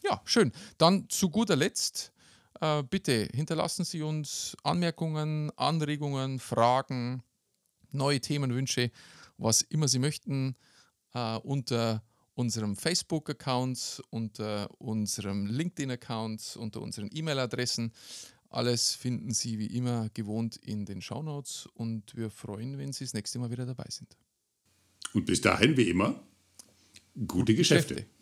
Ja, 0.08 0.20
schön. 0.24 0.52
Dann 0.78 1.08
zu 1.08 1.30
guter 1.30 1.56
Letzt, 1.56 2.12
äh, 2.60 2.82
bitte 2.84 3.28
hinterlassen 3.34 3.84
Sie 3.84 4.02
uns 4.02 4.56
Anmerkungen, 4.62 5.50
Anregungen, 5.56 6.38
Fragen, 6.38 7.22
neue 7.90 8.20
Themenwünsche, 8.20 8.92
was 9.36 9.62
immer 9.62 9.88
Sie 9.88 9.98
möchten, 9.98 10.54
äh, 11.12 11.36
unter 11.38 12.04
unserem 12.34 12.76
Facebook-Account, 12.76 14.02
unter 14.10 14.68
unserem 14.78 15.46
LinkedIn-Account, 15.46 16.56
unter 16.56 16.82
unseren 16.82 17.08
E-Mail-Adressen. 17.12 17.92
Alles 18.48 18.94
finden 18.94 19.32
Sie 19.32 19.58
wie 19.58 19.66
immer 19.66 20.08
gewohnt 20.14 20.56
in 20.56 20.84
den 20.84 21.02
Shownotes 21.02 21.68
und 21.74 22.14
wir 22.14 22.30
freuen, 22.30 22.78
wenn 22.78 22.92
Sie 22.92 23.04
das 23.04 23.14
nächste 23.14 23.40
Mal 23.40 23.50
wieder 23.50 23.66
dabei 23.66 23.86
sind. 23.88 24.16
Und 25.14 25.26
bis 25.26 25.40
dahin, 25.40 25.76
wie 25.76 25.90
immer, 25.90 26.22
gute, 27.14 27.26
gute 27.26 27.54
Geschäfte. 27.56 27.94
Geschäfte. 27.94 28.15